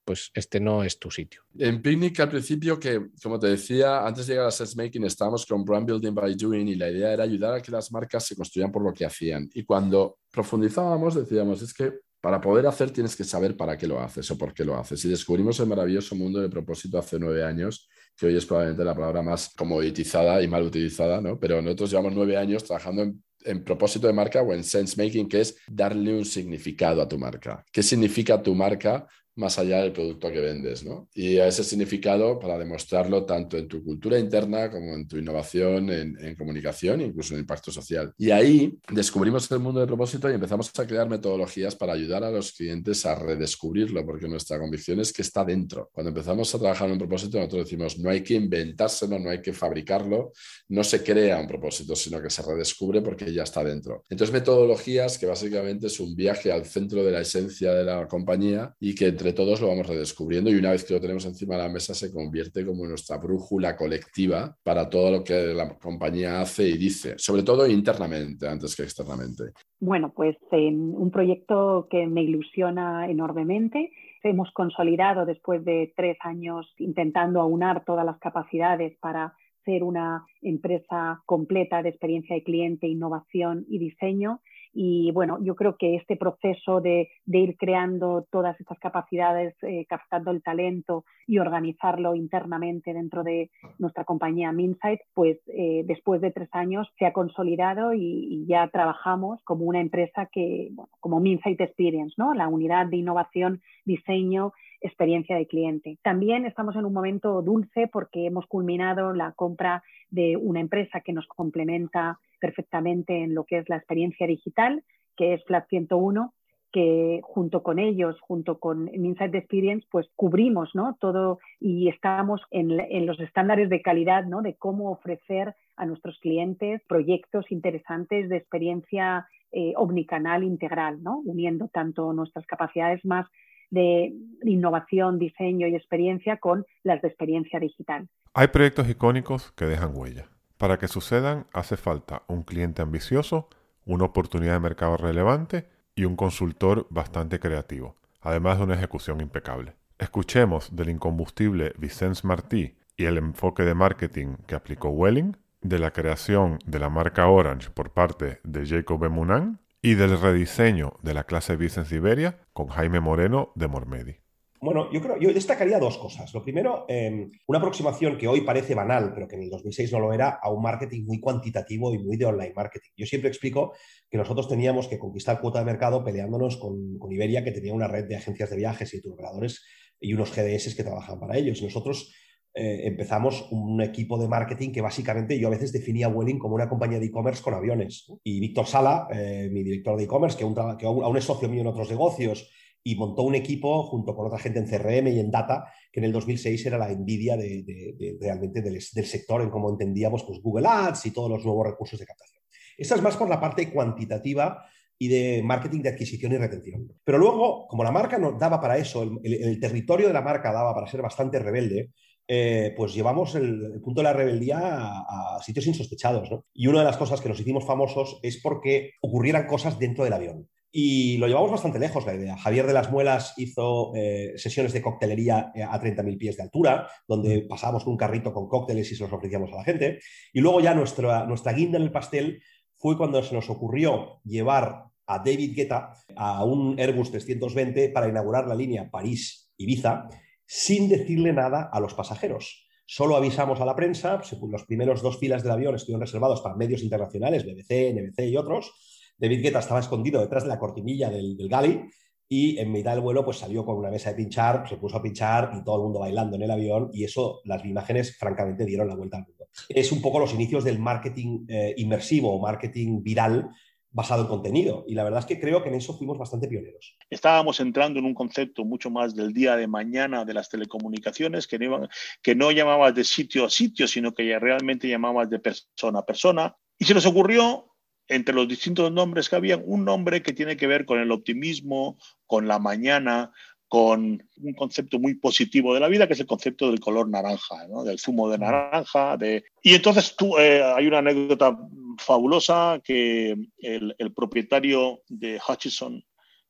pues 0.07 0.31
este 0.35 0.61
no 0.61 0.85
es 0.85 1.01
tu 1.01 1.11
sitio. 1.11 1.43
En 1.59 1.83
Picnic 1.83 2.21
al 2.21 2.31
principio, 2.31 2.79
que 2.79 3.09
como 3.21 3.41
te 3.41 3.49
decía, 3.49 4.07
antes 4.07 4.27
de 4.27 4.35
llegar 4.35 4.47
a 4.47 4.53
Sales 4.53 4.77
Making 4.77 5.05
estábamos 5.05 5.45
con 5.45 5.65
Brand 5.65 5.85
Building 5.85 6.15
by 6.15 6.37
Doing 6.37 6.69
y 6.69 6.77
la 6.77 6.89
idea 6.89 7.13
era 7.13 7.25
ayudar 7.25 7.55
a 7.55 7.61
que 7.61 7.73
las 7.73 7.91
marcas 7.91 8.25
se 8.25 8.37
construyan 8.37 8.71
por 8.71 8.85
lo 8.85 8.95
que 8.95 9.05
hacían. 9.05 9.51
Y 9.53 9.65
cuando 9.65 10.19
profundizábamos 10.31 11.17
decíamos, 11.17 11.61
es 11.61 11.75
que 11.75 11.93
para 12.27 12.41
poder 12.41 12.67
hacer 12.67 12.91
tienes 12.91 13.15
que 13.15 13.23
saber 13.23 13.57
para 13.57 13.79
qué 13.79 13.87
lo 13.87 14.01
haces 14.01 14.29
o 14.33 14.37
por 14.37 14.53
qué 14.53 14.65
lo 14.65 14.77
haces. 14.77 15.05
Y 15.05 15.09
descubrimos 15.09 15.61
el 15.61 15.69
maravilloso 15.69 16.17
mundo 16.17 16.41
del 16.41 16.51
propósito 16.51 16.99
hace 16.99 17.21
nueve 17.21 17.45
años, 17.45 17.89
que 18.17 18.27
hoy 18.27 18.37
es 18.37 18.45
probablemente 18.45 18.85
la 18.85 18.97
palabra 18.97 19.23
más 19.23 19.51
comoditizada 19.57 20.43
y 20.43 20.49
mal 20.49 20.65
utilizada, 20.65 21.21
¿no? 21.21 21.39
Pero 21.39 21.63
nosotros 21.63 21.89
llevamos 21.93 22.15
nueve 22.15 22.37
años 22.37 22.65
trabajando 22.65 23.03
en 23.05 23.23
en 23.45 23.63
propósito 23.63 24.09
de 24.09 24.13
marca 24.13 24.43
o 24.43 24.53
en 24.53 24.65
sense 24.65 25.01
making, 25.01 25.29
que 25.29 25.41
es 25.41 25.57
darle 25.69 26.13
un 26.19 26.25
significado 26.25 27.01
a 27.01 27.07
tu 27.07 27.17
marca. 27.17 27.65
¿Qué 27.71 27.81
significa 27.81 28.43
tu 28.43 28.57
marca 28.57 29.07
más 29.37 29.59
allá 29.59 29.83
del 29.83 29.93
producto 29.93 30.31
que 30.33 30.41
vendes, 30.41 30.85
¿no? 30.85 31.09
Y 31.15 31.39
a 31.39 31.47
ese 31.47 31.63
significado 31.63 32.39
para 32.39 32.59
demostrarlo 32.59 33.25
tanto 33.25 33.59
en 33.59 33.69
tu 33.69 33.85
cultura 33.85 34.19
interna 34.19 34.71
como 34.71 34.95
en 34.95 35.07
tu 35.07 35.19
innovación, 35.19 35.91
en, 35.91 36.35
comunicación, 36.37 37.01
incluso 37.01 37.35
en 37.35 37.41
impacto 37.41 37.71
social. 37.71 38.13
Y 38.19 38.31
ahí 38.31 38.79
descubrimos 38.91 39.51
el 39.51 39.59
mundo 39.61 39.81
del 39.81 39.89
propósito 39.89 40.31
y 40.31 40.35
empezamos 40.35 40.71
a 40.79 40.87
crear 40.87 41.09
metodologías 41.09 41.75
para 41.77 41.93
ayudar 41.93 42.25
a 42.25 42.31
los 42.31 42.53
clientes 42.53 43.05
a 43.07 43.15
redescubrirlo, 43.15 44.05
porque 44.05 44.29
nuestra 44.29 44.59
convicción 44.59 45.01
es 45.01 45.13
que 45.13 45.23
está 45.23 45.45
dentro. 45.45 45.91
Cuando 45.93 46.09
empezamos 46.09 46.55
a 46.55 46.59
trabajar 46.59 46.87
en 46.87 46.93
un 46.93 46.99
propósito, 46.99 47.39
nosotros 47.39 47.65
decimos, 47.65 47.99
no 47.99 48.11
hay 48.11 48.23
que 48.23 48.35
inventárselo, 48.35 49.19
no 49.19 49.31
hay 49.31 49.43
que 49.43 49.53
fabricarlo, 49.53 50.33
no 50.69 50.83
se 50.83 51.03
crea 51.03 51.39
un 51.39 51.47
propósito, 51.47 51.95
sino 51.95 52.21
que 52.23 52.31
se 52.31 52.43
redescubre 52.43 53.03
porque 53.03 53.33
ya 53.33 53.43
está 53.43 53.63
dentro. 53.63 54.05
Entonces, 54.09 54.33
metodologías 54.33 55.19
que 55.19 55.27
básicamente 55.27 55.89
es 55.89 56.01
un 56.01 56.15
viaje 56.15 56.51
al 56.51 56.65
centro 56.65 57.05
de 57.05 57.13
la 57.13 57.21
esencia 57.21 57.75
de 57.75 57.85
la 57.85 58.07
compañía 58.09 58.75
y 58.81 58.95
que 58.95 59.09
entre 59.09 59.26
todos 59.33 59.61
lo 59.61 59.69
vamos 59.69 59.87
redescubriendo 59.87 60.51
y 60.51 60.55
una 60.55 60.71
vez 60.71 60.85
que 60.85 60.95
lo 60.95 61.01
tenemos 61.01 61.25
encima 61.27 61.57
de 61.57 61.63
la 61.63 61.69
mesa 61.69 61.95
se 61.95 62.13
convierte 62.13 62.65
como 62.65 62.87
nuestra 62.87 63.19
brújula 63.19 63.77
colectiva 63.77 64.57
para 64.63 64.89
todo 64.89 65.11
lo 65.11 65.25
que 65.25 65.55
la 65.55 65.77
compañía 65.79 66.41
hace 66.41 66.69
y 66.69 66.77
dice, 66.77 67.15
sobre 67.19 67.43
todo 67.43 67.67
internamente 67.67 68.49
antes 68.49 68.75
que 68.77 68.83
externamente. 68.83 69.53
Bueno, 69.79 70.13
pues 70.15 70.37
un 70.51 71.11
proyecto 71.11 71.87
que 71.91 72.07
me 72.07 72.23
ilusiona 72.23 73.09
enormemente. 73.11 73.93
Hemos 74.23 74.51
consolidado 74.53 75.27
después 75.27 75.65
de 75.65 75.93
tres 75.97 76.17
años 76.21 76.67
intentando 76.79 77.41
aunar 77.41 77.85
todas 77.85 78.05
las 78.05 78.19
capacidades 78.19 78.97
para 78.99 79.35
ser 79.65 79.83
una 79.83 80.25
empresa 80.43 81.23
completa 81.27 81.83
de 81.83 81.91
experiencia 81.91 82.35
de 82.35 82.43
cliente, 82.43 82.87
innovación 82.87 83.67
y 83.69 83.79
diseño 83.79 84.41
Y 84.79 85.11
bueno, 85.13 85.39
yo 85.41 85.57
creo 85.57 85.79
que 85.79 85.95
este 85.95 86.17
proceso 86.17 86.83
de, 86.83 87.09
ir 87.25 87.57
creando 87.57 88.27
todas 88.31 88.61
estas 88.61 88.79
capacidades, 88.79 89.55
eh, 89.63 89.87
captando 89.89 90.31
el 90.31 90.43
talento 90.43 91.07
y 91.27 91.39
organizarlo 91.39 92.15
internamente 92.15 92.93
dentro 92.93 93.25
de 93.25 93.51
nuestra 93.79 94.05
compañía 94.05 94.53
Minsight, 94.53 95.01
pues 95.15 95.39
eh, 95.47 95.83
después 95.87 96.21
de 96.21 96.31
tres 96.31 96.51
años 96.53 96.87
se 96.99 97.07
ha 97.07 97.15
consolidado 97.15 97.95
y, 97.95 98.45
ya 98.47 98.69
trabajamos 98.69 99.43
como 99.45 99.65
una 99.65 99.81
empresa 99.81 100.29
que, 100.31 100.69
bueno, 100.73 100.91
como 101.01 101.21
Minsight 101.21 101.59
Experience, 101.59 102.15
¿no? 102.19 102.35
La 102.35 102.49
unidad 102.49 102.87
de 102.87 102.99
innovación, 102.99 103.63
diseño 103.87 104.53
experiencia 104.83 105.37
de 105.37 105.47
cliente. 105.47 105.99
También 106.03 106.45
estamos 106.45 106.77
en 106.77 106.85
un 106.85 106.93
momento 106.93 107.41
dulce 107.41 107.89
porque 107.89 108.27
hemos 108.27 108.47
culminado 108.47 109.15
la 109.15 109.33
compra 109.33 109.83
de 110.11 110.37
una 110.37 110.61
empresa 110.61 111.01
que 111.01 111.15
nos 111.15 111.27
complementa 111.27 112.19
perfectamente 112.39 113.23
en 113.23 113.35
lo 113.35 113.45
que 113.45 113.59
es 113.59 113.69
la 113.69 113.77
experiencia 113.77 114.27
digital, 114.27 114.83
que 115.17 115.35
es 115.35 115.45
Flat 115.45 115.69
101, 115.69 116.33
que 116.73 117.21
junto 117.23 117.63
con 117.63 117.79
ellos, 117.79 118.21
junto 118.21 118.59
con 118.59 118.95
Insight 118.95 119.35
Experience, 119.35 119.87
pues 119.91 120.09
cubrimos 120.15 120.75
¿no? 120.75 120.97
todo 121.01 121.39
y 121.59 121.89
estamos 121.89 122.43
en, 122.51 123.07
los 123.07 123.19
estándares 123.21 123.71
de 123.71 123.81
calidad 123.81 124.25
¿no? 124.25 124.43
de 124.43 124.57
cómo 124.57 124.91
ofrecer 124.91 125.55
a 125.77 125.87
nuestros 125.87 126.19
clientes 126.19 126.83
proyectos 126.87 127.51
interesantes 127.51 128.29
de 128.29 128.37
experiencia 128.37 129.27
eh, 129.53 129.73
omnicanal 129.77 130.45
integral, 130.45 131.03
¿no? 131.03 131.23
uniendo 131.25 131.69
tanto 131.69 132.13
nuestras 132.13 132.45
capacidades 132.45 133.03
más 133.07 133.27
de 133.71 134.13
innovación, 134.43 135.19
diseño 135.19 135.67
y 135.69 135.75
experiencia 135.75 136.37
con 136.37 136.67
las 136.83 137.01
de 137.01 137.09
experiencia 137.09 137.59
digital. 137.59 138.09
Hay 138.35 138.49
proyectos 138.49 138.89
icónicos 138.89 139.51
que 139.53 139.65
dejan 139.65 139.97
huella. 139.97 140.29
Para 140.59 140.79
que 140.79 140.89
sucedan 140.89 141.47
hace 141.53 141.77
falta 141.77 142.23
un 142.29 142.43
cliente 142.43 142.83
ambicioso, 142.83 143.49
una 143.85 144.05
oportunidad 144.05 144.55
de 144.55 144.61
mercado 144.61 144.97
relevante 144.97 145.69
y 145.95 146.05
un 146.05 146.17
consultor 146.17 146.87
bastante 146.91 147.39
creativo, 147.39 147.97
además 148.21 148.59
de 148.59 148.65
una 148.65 148.75
ejecución 148.75 149.21
impecable. 149.21 149.77
Escuchemos 149.99 150.75
del 150.75 150.91
incombustible 150.91 151.73
Vicente 151.79 152.21
Martí 152.25 152.77
y 152.97 153.05
el 153.05 153.19
enfoque 153.19 153.65
de 153.65 153.75
marketing 153.75 154.37
que 154.47 154.55
aplicó 154.55 154.89
Welling, 154.89 155.37
de 155.61 155.79
la 155.79 155.91
creación 155.91 156.59
de 156.65 156.79
la 156.79 156.91
marca 156.91 157.29
Orange 157.29 157.71
por 157.71 157.91
parte 157.91 158.41
de 158.45 158.67
Jacob 158.67 159.05
Emunan 159.05 159.61
y 159.83 159.95
del 159.95 160.21
rediseño 160.21 160.95
de 161.03 161.15
la 161.15 161.25
clase 161.25 161.57
Business 161.57 161.93
Iberia 161.93 162.39
con 162.53 162.69
Jaime 162.69 163.01
Moreno 163.01 163.53
de 163.55 163.69
Mormedi. 163.69 164.26
Bueno, 164.67 164.91
yo 164.91 165.01
creo, 165.01 165.17
yo 165.21 165.33
destacaría 165.33 165.79
dos 165.79 165.97
cosas. 165.97 166.35
Lo 166.35 166.43
primero, 166.43 166.87
em, 166.89 167.31
una 167.47 167.61
aproximación 167.61 168.19
que 168.19 168.27
hoy 168.27 168.41
parece 168.41 168.75
banal, 168.75 169.13
pero 169.15 169.29
que 169.29 169.37
en 169.37 169.45
el 169.45 169.49
2006 169.51 169.93
no 169.93 170.01
lo 170.01 170.13
era, 170.13 170.41
a 170.43 170.51
un 170.51 170.61
marketing 170.61 171.05
muy 171.05 171.21
cuantitativo 171.21 171.95
y 171.95 171.99
muy 171.99 172.17
de 172.17 172.25
online 172.25 172.53
marketing. 172.53 172.91
Yo 172.97 173.07
siempre 173.07 173.29
explico 173.29 173.75
que 174.11 174.19
nosotros 174.19 174.49
teníamos 174.49 174.89
que 174.89 174.99
conquistar 174.99 175.41
cuota 175.41 175.61
de 175.61 175.67
mercado 175.67 176.03
peleándonos 176.03 176.57
con, 176.57 176.99
con 176.99 177.13
Iberia, 177.13 177.45
que 177.45 177.53
tenía 177.53 177.73
una 177.73 177.87
red 177.87 178.09
de 178.09 178.17
agencias 178.17 178.51
de 178.51 178.57
viajes 178.57 178.93
y 178.93 179.01
turoperadores 179.01 179.65
y 180.01 180.15
unos 180.15 180.35
GDS 180.35 180.75
que 180.75 180.83
trabajaban 180.83 181.21
para 181.21 181.39
ellos. 181.39 181.61
Y 181.61 181.65
nosotros 181.67 182.13
eh, 182.59 182.89
empezamos 182.89 183.47
un 183.53 183.83
equipo 183.83 184.19
de 184.19 184.27
marketing 184.29 184.73
que 184.73 184.81
básicamente 184.81 185.39
yo 185.39 185.47
a 185.47 185.51
veces 185.51 185.73
definía 185.73 186.09
Welling 186.09 186.39
como 186.39 186.57
una 186.57 186.69
compañía 186.69 186.99
de 186.99 187.05
e-commerce 187.05 187.43
con 187.43 187.53
aviones. 187.53 188.11
Y 188.25 188.41
Víctor 188.41 188.67
Sala, 188.67 189.07
eh, 189.13 189.49
mi 189.53 189.63
director 189.63 189.97
de 189.97 190.05
e-commerce, 190.05 190.37
que, 190.37 190.45
aún, 190.87 191.17
es 191.19 191.25
socio 191.25 191.51
mío 191.51 191.61
en 191.61 191.67
otros 191.67 191.91
negocios, 191.91 192.51
y 192.87 192.95
montó 192.95 193.23
un 193.23 193.35
equipo 193.35 193.83
junto 193.83 194.15
con 194.15 194.29
otra 194.29 194.39
gente 194.39 194.61
en 194.61 194.67
CRM 194.67 195.09
y 195.09 195.19
en 195.19 195.29
Data, 195.29 195.73
que 195.91 195.99
en 195.99 196.05
el 196.05 196.13
2006 196.13 196.67
era 196.67 196.79
la 196.79 196.89
envidia 196.89 197.37
de, 197.37 198.17
realmente 198.21 198.63
del, 198.63 198.81
sector 198.81 199.43
en 199.43 199.51
cómo 199.51 199.71
entendíamos 199.71 200.23
pues, 200.23 200.39
Google 200.41 200.69
Ads 200.69 201.07
y 201.07 201.11
todos 201.11 201.29
los 201.29 201.45
nuevos 201.45 201.67
recursos 201.67 201.99
de 201.99 202.07
captación. 202.07 202.45
Esta 202.79 202.95
es 202.95 203.03
más 203.03 203.17
por 203.17 203.29
la 203.29 203.41
parte 203.41 203.73
cuantitativa 203.73 204.65
y 204.97 205.09
de 205.09 205.43
marketing 205.43 205.83
de 205.83 205.89
adquisición 205.89 206.31
y 206.31 206.37
retención. 206.37 206.87
Pero 207.03 207.19
luego, 207.19 207.67
como 207.67 207.83
la 207.83 207.91
marca 207.91 208.19
no 208.19 208.39
daba 208.39 208.61
para 208.61 208.79
eso, 208.79 209.03
el 209.03 209.59
territorio 209.59 210.07
de 210.07 210.13
la 210.13 210.23
marca 210.23 210.53
daba 210.53 210.73
para 210.73 210.87
ser 210.87 211.03
bastante 211.03 211.41
rebelde, 211.41 211.91
eh, 212.29 212.73
pues 212.77 212.95
llevamos 212.95 213.35
el, 213.35 213.81
punto 213.83 214.01
de 214.01 214.05
la 214.05 214.13
rebeldía 214.13 214.59
a, 214.63 215.41
sitios 215.43 215.67
insospechados. 215.67 216.29
Y 216.55 216.69
una 216.69 216.81
de 216.81 216.85
las 216.85 216.97
cosas 216.97 217.21
que 217.21 217.29
nos 217.29 217.41
hicimos 217.41 217.65
famosos 217.65 218.21
es 218.23 218.41
porque 218.41 218.93
ocurrieran 219.01 219.49
cosas 219.49 219.77
dentro 219.77 220.05
del 220.05 220.13
avión. 220.13 220.49
Y 220.73 221.17
lo 221.19 221.27
llevamos 221.27 221.51
bastante 221.51 221.79
lejos 221.79 222.05
la 222.05 222.15
idea. 222.15 222.37
Javier 222.37 222.67
de 222.67 222.73
las 222.73 222.91
Muelas 222.91 223.35
hizo 223.37 223.93
eh, 223.95 224.35
sesiones 224.37 224.73
de 224.73 224.83
coctelería 224.83 225.53
eh, 225.55 225.63
a 225.63 225.81
30.000 225.81 226.19
pies 226.19 226.37
de 226.37 226.43
altura, 226.43 226.89
donde 227.09 227.43
mm. 227.45 227.49
pasábamos 227.49 227.85
con 227.85 227.93
un 227.93 227.99
carrito 227.99 228.33
con 228.33 228.49
cócteles 228.49 228.91
y 228.93 228.97
se 228.97 229.05
los 229.05 229.13
ofrecíamos 229.13 229.53
a 229.53 229.57
la 229.57 229.65
gente. 229.65 230.01
Y 230.33 230.41
luego 230.41 230.61
ya 230.61 230.75
nuestra, 230.75 231.25
nuestra 231.27 231.53
guinda 231.53 231.79
en 231.79 231.85
el 231.85 231.93
pastel 231.93 232.43
fue 232.75 232.97
cuando 232.99 233.23
se 233.23 233.35
nos 233.35 233.49
ocurrió 233.49 234.21
llevar 234.25 234.85
a 235.07 235.19
David 235.19 235.55
Guetta 235.55 235.93
a 236.17 236.45
un 236.45 236.79
Airbus 236.79 237.11
320 237.11 237.91
para 237.91 238.09
inaugurar 238.09 238.47
la 238.47 238.55
línea 238.55 238.91
París-Ibiza 238.91 240.09
sin 240.45 240.89
decirle 240.89 241.33
nada 241.33 241.71
a 241.73 241.81
los 241.81 241.95
pasajeros. 241.95 242.67
Solo 242.87 243.17
avisamos 243.17 243.61
a 243.61 243.65
la 243.65 243.75
prensa, 243.75 244.21
los 244.49 244.65
primeros 244.65 245.03
dos 245.03 245.19
filas 245.19 245.43
del 245.43 245.53
avión 245.53 245.75
estuvieron 245.75 246.03
reservados 246.03 246.41
para 246.41 246.55
medios 246.55 246.83
internacionales, 246.83 247.45
BBC, 247.45 247.93
NBC 247.93 248.29
y 248.29 248.37
otros. 248.37 248.73
David 249.19 249.43
Guetta 249.43 249.59
estaba 249.61 249.81
escondido 249.81 250.21
detrás 250.21 250.45
de 250.45 250.49
la 250.49 250.59
cortinilla 250.59 251.11
del, 251.11 251.37
del 251.37 251.49
galley 251.49 251.83
y 252.29 252.59
en 252.59 252.73
mitad 252.73 252.93
del 252.93 253.01
vuelo 253.01 253.25
pues 253.25 253.39
salió 253.39 253.65
con 253.65 253.77
una 253.77 253.91
mesa 253.91 254.11
de 254.11 254.17
pinchar, 254.17 254.69
se 254.69 254.77
puso 254.77 254.97
a 254.97 255.03
pinchar 255.03 255.53
y 255.55 255.63
todo 255.63 255.77
el 255.77 255.83
mundo 255.83 256.01
bailando 256.01 256.37
en 256.37 256.43
el 256.43 256.51
avión 256.51 256.91
y 256.93 257.05
eso, 257.05 257.41
las 257.45 257.65
imágenes 257.65 258.17
francamente 258.17 258.65
dieron 258.65 258.89
la 258.89 258.97
vuelta 258.97 259.19
al 259.19 259.27
mundo. 259.27 259.47
Es 259.69 259.93
un 259.93 260.03
poco 260.03 260.19
los 260.19 260.35
inicios 260.35 260.65
del 260.65 260.79
marketing 260.79 261.47
eh, 261.49 261.75
inmersivo 261.77 262.35
o 262.35 262.41
marketing 262.41 263.03
viral 263.03 263.49
basado 263.91 264.23
en 264.23 264.29
contenido. 264.29 264.85
Y 264.87 264.95
la 264.95 265.05
verdad 265.05 265.21
es 265.21 265.27
que 265.27 265.41
creo 265.41 265.63
que 265.63 265.71
en 265.71 265.77
eso 265.77 265.97
fuimos 265.97 266.19
bastante 266.19 266.49
pioneros. 266.49 266.99
Estábamos 267.09 267.61
entrando 267.61 267.99
en 267.99 268.05
un 268.05 268.13
concepto 268.13 268.63
mucho 268.63 268.91
más 268.91 269.15
del 269.15 269.33
día 269.33 269.57
de 269.57 269.67
mañana 269.67 270.27
de 270.27 270.35
las 270.35 270.51
telecomunicaciones, 270.51 271.47
que 271.47 271.59
no, 271.59 271.89
que 272.21 272.35
no 272.35 272.51
llamabas 272.51 272.95
de 272.95 273.05
sitio 273.05 273.47
a 273.47 273.51
sitio, 273.51 273.89
sino 273.89 274.13
que 274.13 274.29
ya 274.29 274.39
realmente 274.39 274.87
llamabas 274.87 275.31
de 275.31 275.39
persona 275.39 276.01
a 276.01 276.05
persona. 276.05 276.55
Y 276.79 276.85
se 276.85 276.93
nos 276.93 277.07
ocurrió, 277.07 277.76
entre 278.09 278.35
los 278.35 278.49
distintos 278.49 278.93
nombres 278.93 279.29
que 279.29 279.37
había, 279.37 279.57
un 279.57 279.85
nombre 279.85 280.23
que 280.23 280.33
tiene 280.33 280.57
que 280.57 280.67
ver 280.67 280.85
con 280.85 281.01
el 281.01 281.11
optimismo, 281.11 281.99
con 282.27 282.47
la 282.47 282.59
mañana, 282.59 283.33
con 283.69 284.23
un 284.43 284.53
concepto 284.55 284.99
muy 284.99 285.15
positivo 285.15 285.75
de 285.75 285.81
la 285.81 285.89
vida, 285.89 286.07
que 286.07 286.13
es 286.13 286.21
el 286.21 286.27
concepto 286.27 286.71
del 286.71 286.81
color 286.81 287.09
naranja, 287.09 287.67
del 287.85 287.99
zumo 287.99 288.31
de 288.31 288.39
naranja. 288.39 289.17
De... 289.17 289.45
Y 289.63 289.75
entonces 289.75 290.15
eh, 290.39 290.63
hay 290.63 290.87
una 290.87 290.99
anécdota 290.99 291.57
fabulosa 291.99 292.81
que 292.85 293.37
el, 293.59 294.15
propietario 294.15 295.01
de 295.09 295.41
Hutchison, 295.47 296.05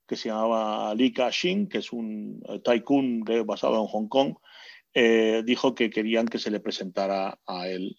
que 0.06 0.16
se 0.16 0.28
llamaba 0.28 0.94
Li 0.94 1.12
Ka-shing, 1.12 1.68
que 1.68 1.78
es 1.78 1.92
un 1.92 2.42
eh, 2.48 2.60
tycoon 2.60 3.24
basado 3.46 3.80
en 3.80 3.86
Hong 3.86 4.08
Kong, 4.08 4.34
eh, 4.92 5.42
dijo 5.44 5.74
que 5.74 5.90
querían 5.90 6.26
que 6.26 6.38
se 6.38 6.50
le 6.50 6.60
presentara 6.60 7.38
a 7.46 7.68
él 7.68 7.96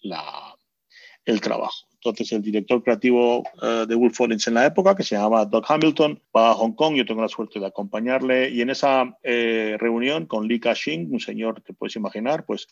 el 1.24 1.40
trabajo. 1.40 1.87
Entonces 2.00 2.30
el 2.32 2.42
director 2.42 2.82
creativo 2.82 3.42
eh, 3.60 3.84
de 3.88 3.94
Wolf 3.96 4.20
en 4.20 4.54
la 4.54 4.66
época, 4.66 4.94
que 4.94 5.02
se 5.02 5.16
llamaba 5.16 5.44
Doug 5.44 5.64
Hamilton, 5.66 6.22
va 6.34 6.50
a 6.50 6.54
Hong 6.54 6.72
Kong, 6.72 6.94
yo 6.94 7.04
tengo 7.04 7.22
la 7.22 7.28
suerte 7.28 7.58
de 7.58 7.66
acompañarle. 7.66 8.50
Y 8.50 8.60
en 8.60 8.70
esa 8.70 9.18
eh, 9.22 9.76
reunión 9.78 10.26
con 10.26 10.46
Li 10.46 10.60
Ka-shing, 10.60 11.12
un 11.12 11.18
señor 11.18 11.62
que 11.64 11.74
puedes 11.74 11.96
imaginar, 11.96 12.46
pues 12.46 12.68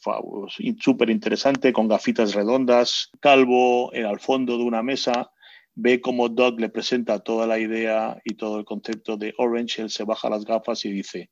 súper 0.79 1.11
interesante, 1.11 1.73
con 1.73 1.89
gafitas 1.89 2.35
redondas, 2.35 3.11
calvo, 3.21 3.93
en 3.93 4.07
al 4.07 4.21
fondo 4.21 4.57
de 4.59 4.65
una 4.65 4.83
mesa, 4.83 5.33
ve 5.75 6.01
cómo 6.01 6.29
Doug 6.29 6.61
le 6.61 6.69
presenta 6.69 7.19
toda 7.19 7.47
la 7.47 7.59
idea 7.59 8.21
y 8.25 8.35
todo 8.35 8.59
el 8.59 8.65
concepto 8.65 9.17
de 9.17 9.35
Orange, 9.39 9.83
él 9.83 9.91
se 9.91 10.05
baja 10.05 10.31
las 10.31 10.45
gafas 10.45 10.85
y 10.85 10.91
dice, 10.91 11.31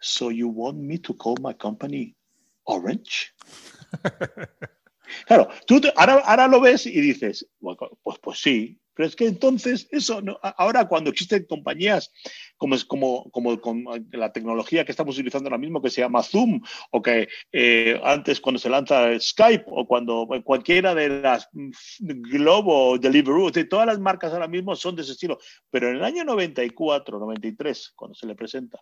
So 0.00 0.30
you 0.30 0.48
want 0.48 0.78
me 0.78 0.98
to 0.98 1.16
call 1.16 1.36
my 1.40 1.54
company 1.54 2.14
Orange? 2.64 3.34
Claro, 5.26 5.48
tú 5.66 5.80
ahora, 5.96 6.48
lo 6.48 6.60
ves 6.60 6.86
y 6.86 7.00
dices, 7.00 7.48
pues, 7.60 8.18
pues 8.20 8.38
sí, 8.40 8.78
pero 8.94 9.08
es 9.08 9.16
que 9.16 9.26
entonces 9.26 9.88
eso, 9.90 10.20
no, 10.20 10.38
ahora 10.42 10.86
cuando 10.86 11.10
existen 11.10 11.46
compañías 11.48 12.12
como, 12.58 12.76
como, 12.86 13.30
como 13.30 13.60
con 13.60 13.84
la 14.12 14.32
tecnología 14.32 14.84
que 14.84 14.92
estamos 14.92 15.16
utilizando 15.16 15.48
ahora 15.48 15.58
mismo, 15.58 15.80
que 15.80 15.90
se 15.90 16.02
llama 16.02 16.22
Zoom, 16.22 16.60
o 16.90 17.00
que 17.00 17.28
eh, 17.52 18.00
antes 18.04 18.40
cuando 18.40 18.58
se 18.58 18.68
lanza 18.68 19.18
Skype, 19.18 19.64
o 19.68 19.86
cuando 19.86 20.28
cualquiera 20.44 20.94
de 20.94 21.08
las 21.08 21.48
Globo, 22.00 22.98
Deliveroo, 22.98 23.50
todas 23.68 23.86
las 23.86 23.98
marcas 23.98 24.32
ahora 24.32 24.48
mismo 24.48 24.76
son 24.76 24.94
de 24.94 25.02
ese 25.02 25.12
estilo. 25.12 25.38
Pero 25.70 25.88
en 25.88 25.96
el 25.96 26.04
año 26.04 26.24
94, 26.24 27.18
93, 27.18 27.92
cuando 27.96 28.14
se 28.14 28.26
le 28.26 28.34
presenta, 28.34 28.78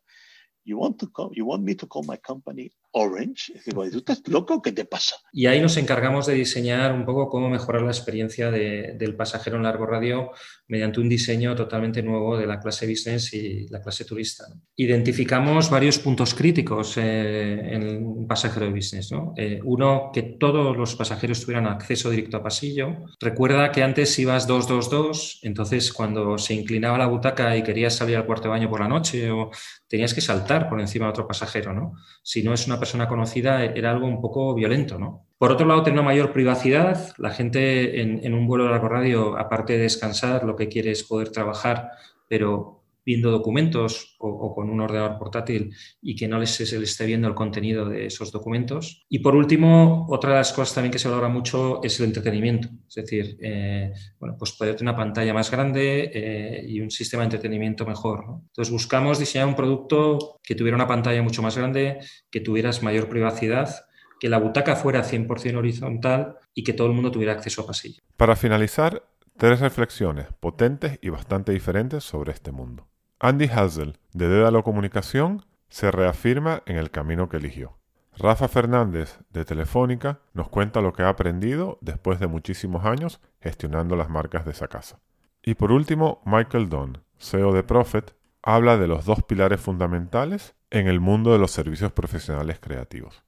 You 0.64 0.79
want, 0.79 0.99
to 0.99 1.11
call, 1.11 1.31
you 1.33 1.47
want 1.47 1.64
me 1.64 1.75
to 1.75 1.87
call 1.87 2.05
my 2.05 2.19
company 2.19 2.71
Orange? 2.92 3.53
digo, 3.64 3.88
¿tú 3.90 3.98
estás 3.98 4.22
loco? 4.26 4.61
¿Qué 4.61 4.72
te 4.72 4.85
pasa? 4.85 5.16
Y 5.33 5.46
ahí 5.46 5.61
nos 5.61 5.76
encargamos 5.76 6.26
de 6.26 6.35
diseñar 6.35 6.92
un 6.92 7.05
poco 7.05 7.29
cómo 7.29 7.48
mejorar 7.48 7.83
la 7.83 7.90
experiencia 7.90 8.50
de, 8.50 8.94
del 8.98 9.14
pasajero 9.14 9.57
en 9.57 9.62
largo 9.62 9.87
radio 9.87 10.31
mediante 10.66 11.00
un 11.00 11.09
diseño 11.09 11.55
totalmente 11.55 12.03
nuevo 12.03 12.37
de 12.37 12.46
la 12.46 12.61
clase 12.61 12.87
business 12.87 13.35
y 13.35 13.68
la 13.68 13.81
clase 13.81 14.05
turista. 14.05 14.44
Identificamos 14.76 15.68
varios 15.68 15.98
puntos 15.98 16.35
críticos 16.35 16.96
eh, 16.96 17.74
en 17.74 18.07
un 18.07 18.26
pasajero 18.26 18.66
de 18.66 18.72
business. 18.72 19.12
¿no? 19.12 19.35
Eh, 19.37 19.61
uno, 19.64 20.11
que 20.12 20.22
todos 20.22 20.76
los 20.76 20.96
pasajeros 20.96 21.40
tuvieran 21.40 21.66
acceso 21.66 22.11
directo 22.11 22.37
a 22.38 22.42
pasillo. 22.42 23.05
Recuerda 23.20 23.70
que 23.72 23.83
antes 23.83 24.18
ibas 24.18 24.46
222, 24.46 25.40
entonces 25.42 25.92
cuando 25.92 26.38
se 26.38 26.55
inclinaba 26.55 26.98
la 26.98 27.07
butaca 27.07 27.57
y 27.57 27.62
querías 27.62 27.94
salir 27.94 28.16
al 28.16 28.26
cuarto 28.26 28.44
de 28.44 28.50
baño 28.50 28.70
por 28.70 28.81
la 28.81 28.88
noche 28.88 29.31
o 29.31 29.50
tenías 29.88 30.14
que 30.14 30.20
saltar 30.20 30.68
por 30.68 30.81
encima 30.81 31.07
de 31.07 31.11
otro 31.11 31.26
pasajero. 31.26 31.72
¿no? 31.72 31.94
Si 32.22 32.42
no 32.42 32.55
es 32.55 32.66
una 32.66 32.80
persona 32.81 33.07
conocida 33.07 33.64
era 33.64 33.93
algo 33.93 34.09
un 34.09 34.21
poco 34.21 34.55
violento, 34.55 34.99
¿no? 34.99 35.27
Por 35.38 35.53
otro 35.53 35.66
lado, 35.66 35.83
tener 35.83 35.99
una 35.99 36.09
mayor 36.11 36.33
privacidad. 36.33 37.14
La 37.16 37.31
gente 37.31 38.03
en, 38.03 38.35
un 38.35 38.47
vuelo 38.47 38.64
de 38.64 38.79
radio, 38.79 39.38
aparte 39.38 39.75
de 39.75 39.85
descansar, 39.85 40.45
lo 40.45 40.57
que 40.57 40.69
quiere 40.69 40.90
es 40.90 41.05
poder 41.05 41.31
trabajar, 41.31 41.93
pero 42.29 42.80
viendo 43.05 43.31
documentos 43.31 44.17
o, 44.19 44.55
con 44.55 44.71
un 44.71 44.81
ordenador 44.81 45.19
portátil 45.19 45.75
y 46.01 46.15
que 46.15 46.29
no 46.29 46.39
les, 46.39 46.51
se 46.51 46.79
les 46.79 46.91
esté 46.91 47.07
viendo 47.07 47.29
el 47.29 47.35
contenido 47.35 47.89
de 47.89 48.07
esos 48.07 48.31
documentos. 48.31 49.05
Y 49.09 49.21
por 49.21 49.35
último, 49.35 50.07
otra 50.11 50.31
de 50.31 50.37
las 50.37 50.53
cosas 50.53 50.75
también 50.75 50.93
que 50.93 50.99
se 50.99 51.09
valora 51.09 51.29
mucho 51.29 51.83
es 51.83 51.99
el 52.01 52.07
entretenimiento. 52.07 52.69
Es 52.89 52.95
decir, 52.95 53.39
eh, 53.41 53.93
bueno, 54.19 54.37
pues 54.39 54.53
poder 54.53 54.77
tener 54.77 54.93
una 54.93 54.97
pantalla 54.97 55.35
más 55.35 55.51
grande 55.51 56.11
eh, 56.13 56.65
y 56.67 56.81
un 56.81 56.91
sistema 56.91 57.23
de 57.23 57.27
entretenimiento 57.27 57.87
mejor. 57.87 58.25
Entonces 58.49 58.71
buscamos 58.71 59.19
diseñar 59.19 59.49
un 59.49 59.57
producto 59.57 60.41
que 60.43 60.55
tuviera 60.55 60.77
una 60.77 60.87
pantalla 60.87 61.23
mucho 61.23 61.43
más 61.43 61.57
grande, 61.57 61.99
que 62.31 62.41
tuvieras 62.41 62.83
mayor 62.83 63.09
privacidad 63.09 63.71
que 64.21 64.29
la 64.29 64.39
butaca 64.39 64.77
fuera 64.77 65.03
100% 65.03 65.57
horizontal 65.57 66.37
y 66.55 66.63
que 66.63 66.75
todo 66.75 66.87
el 66.87 66.93
mundo 66.93 67.11
tuviera 67.11 67.33
acceso 67.33 67.63
a 67.63 67.67
pasillo. 67.67 68.03
Para 68.17 68.37
finalizar, 68.37 69.03
tres 69.37 69.61
reflexiones 69.61 70.27
potentes 70.39 70.99
y 71.01 71.09
bastante 71.09 71.53
diferentes 71.53 72.05
sobre 72.05 72.33
este 72.33 72.53
mundo. 72.53 72.89
Andy 73.22 73.50
Hazel, 73.52 73.98
de 74.14 74.28
Dédalo 74.28 74.64
Comunicación, 74.64 75.44
se 75.68 75.90
reafirma 75.90 76.62
en 76.64 76.78
el 76.78 76.90
camino 76.90 77.28
que 77.28 77.37
eligió. 77.37 77.76
Rafa 78.16 78.48
Fernández, 78.48 79.18
de 79.28 79.44
Telefónica, 79.44 80.20
nos 80.33 80.48
cuenta 80.48 80.80
lo 80.80 80.94
que 80.94 81.02
ha 81.02 81.11
aprendido 81.11 81.76
después 81.83 82.18
de 82.18 82.28
muchísimos 82.28 82.87
años 82.87 83.20
gestionando 83.42 83.94
las 83.94 84.09
marcas 84.09 84.46
de 84.46 84.52
esa 84.52 84.68
casa. 84.68 85.00
Y 85.42 85.52
por 85.52 85.70
último, 85.70 86.22
Michael 86.24 86.70
Dunn, 86.70 87.04
CEO 87.18 87.52
de 87.52 87.62
Profit, 87.62 88.11
habla 88.42 88.78
de 88.78 88.87
los 88.87 89.04
dos 89.04 89.22
pilares 89.22 89.61
fundamentales 89.61 90.54
en 90.70 90.88
el 90.88 90.98
mundo 90.98 91.35
de 91.35 91.38
los 91.38 91.50
servicios 91.50 91.92
profesionales 91.92 92.59
creativos. 92.59 93.22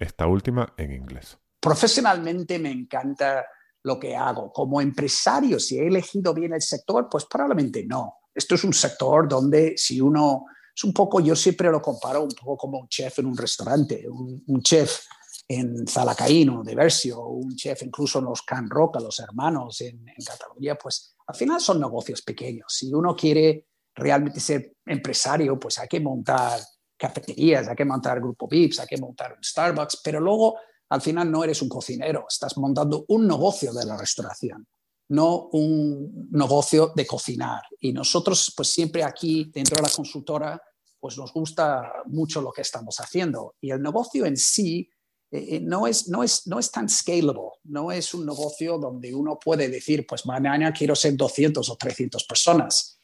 Esta 0.00 0.26
última 0.26 0.74
en 0.76 0.92
inglés. 0.92 1.38
Profesionalmente 1.60 2.58
me 2.58 2.72
encanta 2.72 3.46
lo 3.84 4.00
que 4.00 4.16
hago. 4.16 4.52
Como 4.52 4.80
empresario, 4.80 5.60
si 5.60 5.78
he 5.78 5.86
elegido 5.86 6.34
bien 6.34 6.52
el 6.52 6.62
sector, 6.62 7.06
pues 7.08 7.26
probablemente 7.26 7.86
no 7.86 8.15
esto 8.36 8.54
es 8.54 8.64
un 8.64 8.74
sector 8.74 9.26
donde 9.26 9.74
si 9.76 10.00
uno, 10.00 10.44
es 10.74 10.84
un 10.84 10.92
poco, 10.92 11.20
yo 11.20 11.34
siempre 11.34 11.70
lo 11.70 11.80
comparo 11.80 12.22
un 12.22 12.30
poco 12.30 12.56
como 12.56 12.80
un 12.80 12.88
chef 12.88 13.18
en 13.18 13.26
un 13.26 13.36
restaurante, 13.36 14.06
un, 14.08 14.62
chef 14.62 15.06
en 15.48 15.86
Zalacaíno 15.86 16.62
de 16.62 16.74
Versio, 16.74 17.24
un 17.26 17.56
chef 17.56 17.82
incluso 17.82 18.18
en 18.18 18.26
los 18.26 18.42
Can 18.42 18.68
Roca, 18.68 19.00
los 19.00 19.18
hermanos 19.20 19.80
en, 19.80 20.04
Cataluña, 20.24 20.76
pues 20.76 21.16
al 21.26 21.34
final 21.34 21.60
son 21.60 21.80
negocios 21.80 22.20
pequeños. 22.20 22.66
Si 22.68 22.92
uno 22.92 23.16
quiere 23.16 23.68
realmente 23.94 24.38
ser 24.38 24.74
empresario, 24.84 25.58
pues 25.58 25.78
hay 25.78 25.88
que 25.88 26.00
montar 26.00 26.60
cafeterías, 26.98 27.68
hay 27.68 27.76
que 27.76 27.84
montar 27.86 28.20
grupo 28.20 28.46
VIPs, 28.48 28.80
hay 28.80 28.86
que 28.86 28.98
montar 28.98 29.32
un 29.32 29.42
Starbucks, 29.42 30.00
pero 30.04 30.20
luego 30.20 30.56
al 30.90 31.00
final 31.00 31.30
no 31.30 31.42
eres 31.42 31.62
un 31.62 31.68
cocinero, 31.70 32.26
estás 32.28 32.56
montando 32.58 33.06
un 33.08 33.26
negocio 33.26 33.72
de 33.72 33.86
la 33.86 33.96
restauración 33.96 34.66
no 35.08 35.48
un 35.52 36.28
negocio 36.30 36.92
de 36.94 37.06
cocinar. 37.06 37.62
Y 37.80 37.92
nosotros, 37.92 38.52
pues 38.56 38.68
siempre 38.68 39.04
aquí 39.04 39.50
dentro 39.52 39.76
de 39.76 39.82
la 39.82 39.94
consultora, 39.94 40.60
pues 40.98 41.16
nos 41.16 41.32
gusta 41.32 41.92
mucho 42.06 42.40
lo 42.40 42.52
que 42.52 42.62
estamos 42.62 42.98
haciendo. 42.98 43.54
Y 43.60 43.70
el 43.70 43.82
negocio 43.82 44.26
en 44.26 44.36
sí 44.36 44.88
eh, 45.30 45.56
eh, 45.56 45.60
no, 45.60 45.86
es, 45.86 46.08
no, 46.08 46.22
es, 46.22 46.46
no 46.46 46.58
es 46.58 46.70
tan 46.70 46.88
scalable, 46.88 47.50
no 47.64 47.90
es 47.90 48.14
un 48.14 48.24
negocio 48.24 48.78
donde 48.78 49.14
uno 49.14 49.38
puede 49.38 49.68
decir, 49.68 50.06
pues 50.06 50.24
mañana 50.24 50.72
quiero 50.72 50.94
ser 50.94 51.16
200 51.16 51.68
o 51.68 51.76
300 51.76 52.24
personas. 52.24 52.95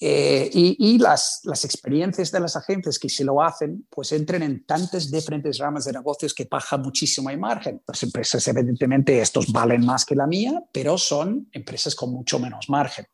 Eh, 0.00 0.48
y, 0.52 0.96
las, 0.98 1.40
experiencias 1.64 2.30
de 2.30 2.38
las 2.38 2.54
agencias 2.54 2.98
que 2.98 3.08
si 3.08 3.24
lo 3.24 3.42
hacen, 3.42 3.86
pues 3.90 4.12
entren 4.12 4.42
en 4.42 4.64
tantas 4.64 5.10
diferentes 5.10 5.58
ramas 5.58 5.86
de 5.86 5.92
negocios 5.92 6.32
que 6.32 6.46
baja 6.48 6.76
muchísimo 6.76 7.30
el 7.30 7.38
margen. 7.38 7.82
Las 7.86 8.02
empresas, 8.04 8.46
evidentemente, 8.46 9.20
estos 9.20 9.50
valen 9.50 9.84
más 9.84 10.04
que 10.04 10.14
la 10.14 10.26
mía, 10.28 10.62
pero 10.72 10.96
son 10.96 11.48
empresas 11.52 11.96
con 11.96 12.12
mucho 12.12 12.38
menos 12.38 12.68
margen. 12.68 13.06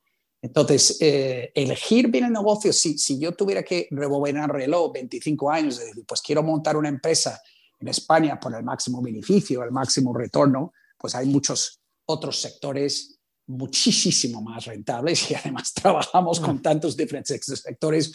Entonces, 0.42 0.98
eh, 1.00 1.52
elegir 1.54 2.08
bien 2.08 2.26
el 2.26 2.32
negocio, 2.32 2.70
si, 2.70 2.98
si 2.98 3.18
yo 3.18 3.32
tuviera 3.32 3.62
que 3.62 3.88
rebobinar 3.90 4.52
reloj 4.52 4.92
25 4.92 5.50
años, 5.50 5.78
de 5.78 5.86
decir, 5.86 6.04
pues 6.06 6.20
quiero 6.20 6.42
montar 6.42 6.76
una 6.76 6.90
empresa 6.90 7.40
en 7.80 7.88
España 7.88 8.38
por 8.38 8.54
el 8.54 8.62
máximo 8.62 9.00
beneficio, 9.00 9.62
el 9.62 9.70
máximo 9.70 10.12
retorno, 10.12 10.74
pues 10.98 11.14
hay 11.14 11.26
muchos 11.28 11.80
otros 12.04 12.42
sectores 12.42 13.13
muchísimo 13.46 14.40
más 14.40 14.64
rentables 14.66 15.30
y 15.30 15.34
además 15.34 15.72
trabajamos 15.72 16.40
con 16.40 16.56
mm. 16.56 16.62
tantos 16.62 16.96
diferentes 16.96 17.44
sectores, 17.44 18.12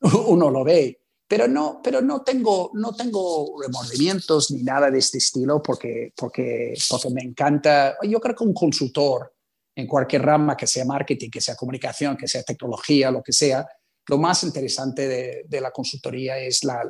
uno 0.00 0.50
lo 0.50 0.64
ve. 0.64 1.00
Pero 1.28 1.48
no, 1.48 1.80
pero 1.82 2.00
no 2.00 2.22
tengo, 2.22 2.70
no 2.74 2.94
tengo 2.94 3.60
remordimientos 3.60 4.52
ni 4.52 4.62
nada 4.62 4.92
de 4.92 5.00
este 5.00 5.18
estilo 5.18 5.60
porque, 5.60 6.12
porque, 6.14 6.74
porque 6.88 7.10
me 7.10 7.22
encanta. 7.22 7.96
Yo 8.04 8.20
creo 8.20 8.36
que 8.36 8.44
un 8.44 8.54
consultor 8.54 9.34
en 9.74 9.88
cualquier 9.88 10.22
rama, 10.22 10.56
que 10.56 10.68
sea 10.68 10.84
marketing, 10.84 11.28
que 11.28 11.40
sea 11.40 11.56
comunicación, 11.56 12.16
que 12.16 12.28
sea 12.28 12.44
tecnología, 12.44 13.10
lo 13.10 13.24
que 13.24 13.32
sea, 13.32 13.66
lo 14.08 14.18
más 14.18 14.44
interesante 14.44 15.44
de, 15.48 15.60
la 15.60 15.70
consultoría 15.70 16.38
es 16.38 16.64
la, 16.64 16.82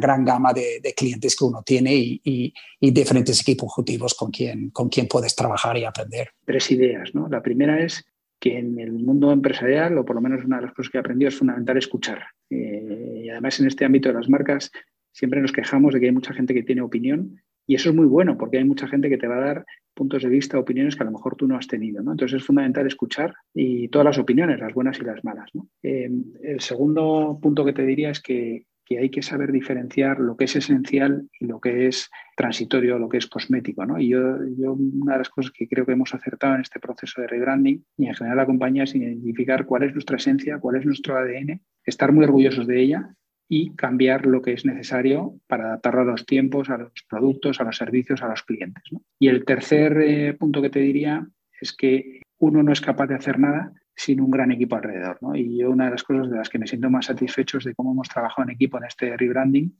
gran 0.00 0.24
gama 0.24 0.52
de, 0.52 0.94
clientes 0.96 1.36
que 1.36 1.44
uno 1.44 1.62
tiene 1.62 1.94
y, 1.94 2.52
diferentes 2.80 3.40
equipos 3.40 3.68
ejecutivos 3.68 4.14
con 4.14 4.30
quien, 4.30 4.70
con 4.70 4.88
quien 4.88 5.06
puedes 5.06 5.34
trabajar 5.34 5.76
y 5.76 5.84
aprender. 5.84 6.30
Tres 6.44 6.70
ideas. 6.70 7.14
¿no? 7.14 7.28
La 7.28 7.42
primera 7.42 7.80
es 7.82 8.04
que 8.40 8.58
en 8.58 8.78
el 8.78 8.92
mundo 8.92 9.32
empresarial, 9.32 9.96
o 9.98 10.04
por 10.04 10.16
lo 10.16 10.22
menos 10.22 10.44
una 10.44 10.56
de 10.56 10.66
las 10.66 10.74
cosas 10.74 10.90
que 10.90 10.98
he 10.98 11.00
aprendido, 11.00 11.28
es 11.28 11.36
fundamental 11.36 11.76
escuchar. 11.76 12.24
Eh, 12.50 13.22
y 13.24 13.28
además 13.30 13.58
en 13.60 13.66
este 13.66 13.84
ámbito 13.84 14.08
de 14.08 14.14
las 14.14 14.28
marcas 14.28 14.70
siempre 15.12 15.40
nos 15.40 15.52
quejamos 15.52 15.94
de 15.94 16.00
que 16.00 16.06
hay 16.06 16.12
mucha 16.12 16.34
gente 16.34 16.52
que 16.52 16.62
tiene 16.62 16.82
opinión 16.82 17.42
y 17.66 17.74
eso 17.74 17.90
es 17.90 17.96
muy 17.96 18.06
bueno 18.06 18.38
porque 18.38 18.58
hay 18.58 18.64
mucha 18.64 18.86
gente 18.88 19.08
que 19.08 19.18
te 19.18 19.26
va 19.26 19.36
a 19.36 19.46
dar 19.46 19.66
puntos 19.94 20.22
de 20.22 20.28
vista, 20.28 20.58
opiniones 20.58 20.94
que 20.94 21.02
a 21.02 21.06
lo 21.06 21.12
mejor 21.12 21.36
tú 21.36 21.48
no 21.48 21.56
has 21.56 21.66
tenido. 21.66 22.02
¿no? 22.02 22.12
Entonces 22.12 22.40
es 22.40 22.46
fundamental 22.46 22.86
escuchar 22.86 23.34
y 23.54 23.88
todas 23.88 24.04
las 24.04 24.18
opiniones, 24.18 24.60
las 24.60 24.74
buenas 24.74 24.98
y 25.00 25.04
las 25.04 25.24
malas. 25.24 25.50
Eh, 25.82 26.10
el 26.42 26.60
segundo 26.60 27.38
punto 27.42 27.64
que 27.64 27.72
te 27.72 27.84
diría 27.84 28.10
es 28.10 28.20
que, 28.20 28.66
hay 28.88 29.10
que 29.10 29.20
saber 29.20 29.50
diferenciar 29.50 30.20
lo 30.20 30.36
que 30.36 30.44
es 30.44 30.54
esencial 30.54 31.28
y 31.40 31.46
lo 31.46 31.58
que 31.58 31.88
es 31.88 32.08
transitorio, 32.36 33.00
lo 33.00 33.08
que 33.08 33.16
es 33.16 33.26
cosmético. 33.26 33.84
¿no? 33.84 33.98
Y 33.98 34.10
yo, 34.10 34.38
yo, 34.56 34.74
una 34.74 35.14
de 35.14 35.18
las 35.18 35.28
cosas 35.28 35.50
que 35.50 35.66
creo 35.66 35.84
que 35.84 35.92
hemos 35.92 36.14
acertado 36.14 36.54
en 36.54 36.60
este 36.60 36.78
proceso 36.78 37.20
de 37.20 37.26
rebranding 37.26 37.84
y 37.96 38.06
en 38.06 38.14
general 38.14 38.36
la 38.36 38.46
compañía 38.46 38.84
es 38.84 38.94
identificar 38.94 39.66
cuál 39.66 39.82
es 39.82 39.92
nuestra 39.92 40.18
esencia, 40.18 40.60
cuál 40.60 40.76
es 40.76 40.86
nuestro 40.86 41.16
ADN, 41.16 41.62
estar 41.84 42.12
muy 42.12 42.26
orgullosos 42.26 42.68
de 42.68 42.80
ella 42.80 43.16
y 43.48 43.74
cambiar 43.76 44.26
lo 44.26 44.42
que 44.42 44.52
es 44.52 44.64
necesario 44.64 45.38
para 45.46 45.66
adaptarlo 45.66 46.00
a 46.02 46.04
los 46.04 46.26
tiempos, 46.26 46.68
a 46.68 46.78
los 46.78 46.92
productos, 47.08 47.60
a 47.60 47.64
los 47.64 47.76
servicios, 47.76 48.22
a 48.22 48.28
los 48.28 48.42
clientes. 48.42 48.82
Y 49.18 49.28
el 49.28 49.44
tercer 49.44 50.00
eh, 50.00 50.34
punto 50.34 50.60
que 50.60 50.70
te 50.70 50.80
diría 50.80 51.26
es 51.60 51.72
que 51.72 52.22
uno 52.38 52.62
no 52.62 52.72
es 52.72 52.80
capaz 52.80 53.06
de 53.06 53.14
hacer 53.14 53.38
nada 53.38 53.72
sin 53.94 54.20
un 54.20 54.30
gran 54.30 54.50
equipo 54.50 54.76
alrededor. 54.76 55.18
Y 55.34 55.58
yo 55.58 55.70
una 55.70 55.86
de 55.86 55.92
las 55.92 56.02
cosas 56.02 56.30
de 56.30 56.36
las 56.36 56.48
que 56.48 56.58
me 56.58 56.66
siento 56.66 56.90
más 56.90 57.06
satisfecho 57.06 57.58
es 57.58 57.64
de 57.64 57.74
cómo 57.74 57.92
hemos 57.92 58.08
trabajado 58.08 58.48
en 58.48 58.54
equipo 58.54 58.78
en 58.78 58.84
este 58.84 59.16
rebranding, 59.16 59.78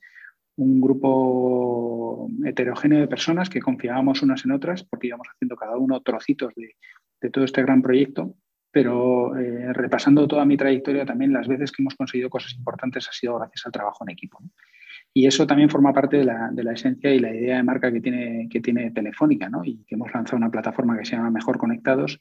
un 0.57 0.81
grupo 0.81 2.31
heterogéneo 2.44 3.00
de 3.00 3.09
personas 3.09 3.50
que 3.50 3.61
confiábamos 3.61 4.22
unas 4.22 4.44
en 4.44 4.52
otras 4.52 4.85
porque 4.85 5.09
íbamos 5.09 5.29
haciendo 5.29 5.55
cada 5.57 5.76
uno 5.76 6.00
trocitos 6.00 6.55
de, 6.55 6.76
de 7.20 7.31
todo 7.31 7.44
este 7.44 7.62
gran 7.62 7.83
proyecto 7.83 8.37
pero 8.76 9.34
eh, 9.38 9.72
repasando 9.72 10.28
toda 10.28 10.44
mi 10.44 10.58
trayectoria, 10.58 11.06
también 11.06 11.32
las 11.32 11.48
veces 11.48 11.72
que 11.72 11.80
hemos 11.80 11.94
conseguido 11.94 12.28
cosas 12.28 12.52
importantes 12.52 13.08
ha 13.08 13.12
sido 13.12 13.38
gracias 13.38 13.64
al 13.64 13.72
trabajo 13.72 14.04
en 14.04 14.10
equipo. 14.10 14.38
Y 15.14 15.26
eso 15.26 15.46
también 15.46 15.70
forma 15.70 15.94
parte 15.94 16.18
de 16.18 16.24
la, 16.24 16.72
esencia 16.74 17.14
y 17.14 17.18
la 17.18 17.34
idea 17.34 17.56
de 17.56 17.62
marca 17.62 17.90
que 17.90 18.02
tiene, 18.02 18.48
que 18.50 18.60
tiene 18.60 18.90
Telefónica, 18.90 19.48
¿no? 19.48 19.64
y 19.64 19.82
que 19.86 19.94
hemos 19.94 20.12
lanzado 20.12 20.36
una 20.36 20.50
plataforma 20.50 20.98
que 20.98 21.06
se 21.06 21.16
llama 21.16 21.30
Mejor 21.30 21.56
Conectados, 21.56 22.20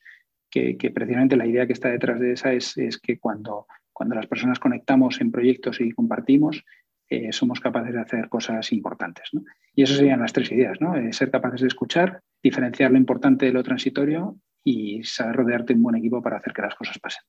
que, 0.50 0.78
precisamente 0.96 1.36
la 1.36 1.46
idea 1.46 1.68
que 1.68 1.74
está 1.74 1.90
detrás 1.90 2.22
de 2.22 2.32
esa 2.32 2.54
es, 2.54 2.74
que 3.04 3.20
cuando, 3.20 3.68
cuando 3.92 4.16
las 4.16 4.28
personas 4.28 4.58
conectamos 4.58 5.20
en 5.20 5.34
proyectos 5.34 5.82
y 5.82 5.92
compartimos, 5.92 6.64
eh, 7.10 7.34
somos 7.34 7.60
capaces 7.60 7.94
de 7.94 8.00
hacer 8.00 8.30
cosas 8.30 8.72
importantes. 8.72 9.30
Y 9.74 9.84
esas 9.84 9.98
serían 9.98 10.22
las 10.22 10.32
tres 10.32 10.54
ideas, 10.54 10.80
¿no? 10.80 10.96
Eh, 10.96 11.12
ser 11.12 11.32
capaces 11.32 11.60
de 11.60 11.68
escuchar, 11.68 12.22
diferenciar 12.42 12.92
lo 12.92 12.98
importante 12.98 13.46
de 13.46 13.52
lo 13.52 13.62
transitorio 13.62 14.38
y 14.66 15.02
saber 15.06 15.38
rodearte 15.38 15.74
un 15.74 15.84
buen 15.84 15.96
equipo 15.96 16.22
para 16.22 16.38
hacer 16.38 16.52
que 16.52 16.62
las 16.64 16.76
cosas 16.76 17.00
pasen. 17.00 17.24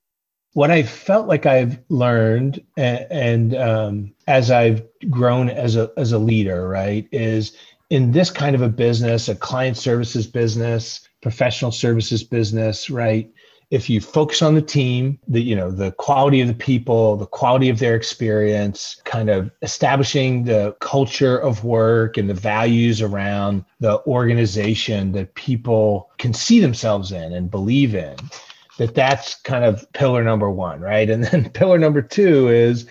what 0.57 0.71
I 0.71 0.85
felt 0.85 1.29
like 1.29 1.45
I've 1.45 1.79
learned, 1.91 2.65
and, 2.79 3.07
and 3.11 3.55
um, 3.55 4.15
as 4.27 4.51
I've 4.51 4.83
grown 5.11 5.51
as 5.51 5.77
a 5.77 5.93
as 5.99 6.13
a 6.13 6.19
leader, 6.19 6.67
right, 6.67 7.07
is 7.13 7.55
in 7.91 8.13
this 8.13 8.31
kind 8.31 8.57
of 8.57 8.63
a 8.63 8.69
business, 8.71 9.29
a 9.29 9.35
client 9.35 9.77
services 9.77 10.27
business, 10.27 11.07
professional 11.21 11.73
services 11.73 12.25
business, 12.25 12.89
right? 12.89 13.31
If 13.71 13.91
you 13.91 14.01
focus 14.01 14.43
on 14.43 14.55
the 14.55 14.63
team, 14.63 15.19
the 15.27 15.41
you 15.41 15.57
know 15.57 15.71
the 15.71 15.93
quality 15.93 16.41
of 16.41 16.49
the 16.49 16.55
people, 16.55 17.17
the 17.17 17.27
quality 17.27 17.69
of 17.69 17.81
their 17.81 17.97
experience, 17.97 19.01
kind 19.05 19.29
of 19.29 19.51
establishing 19.63 20.45
the 20.45 20.77
culture 20.81 21.37
of 21.37 21.65
work 21.65 22.17
and 22.17 22.31
the 22.31 22.35
values 22.35 23.03
around 23.03 23.65
the 23.81 24.01
organization 24.07 25.13
that 25.13 25.35
people 25.35 26.11
can 26.19 26.33
see 26.33 26.61
themselves 26.61 27.11
in 27.11 27.33
and 27.33 27.51
believe 27.51 27.95
in, 27.95 28.17
that 28.79 28.95
that's 28.95 29.35
kind 29.43 29.65
of 29.65 29.91
pillar 29.93 30.23
number 30.23 30.51
one, 30.51 30.81
right? 30.81 31.11
And 31.11 31.25
then 31.25 31.51
pillar 31.51 31.79
number 31.79 32.03
two 32.03 32.49
is, 32.49 32.87